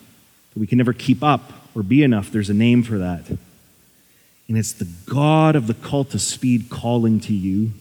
that 0.52 0.60
we 0.60 0.66
can 0.66 0.76
never 0.76 0.92
keep 0.92 1.24
up 1.24 1.52
or 1.74 1.82
be 1.82 2.02
enough, 2.02 2.30
there's 2.30 2.50
a 2.50 2.54
name 2.54 2.82
for 2.82 2.98
that. 2.98 3.30
And 3.30 4.58
it's 4.58 4.74
the 4.74 4.88
God 5.06 5.56
of 5.56 5.68
the 5.68 5.74
cult 5.74 6.12
of 6.12 6.20
speed 6.20 6.68
calling 6.68 7.18
to 7.20 7.32
you 7.32 7.72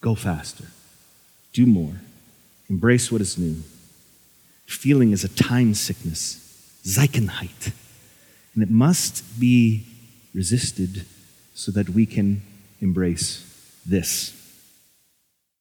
go 0.00 0.14
faster, 0.14 0.64
do 1.52 1.66
more, 1.66 1.94
embrace 2.68 3.10
what 3.10 3.20
is 3.20 3.38
new. 3.38 3.62
Feeling 4.66 5.12
is 5.12 5.24
a 5.24 5.28
time 5.28 5.74
sickness, 5.74 6.80
Zeitkrankheit, 6.84 7.72
and 8.54 8.62
it 8.62 8.70
must 8.70 9.40
be 9.40 9.86
resisted 10.34 11.04
so 11.54 11.72
that 11.72 11.88
we 11.90 12.06
can 12.06 12.42
embrace 12.80 13.44
this. 13.84 14.37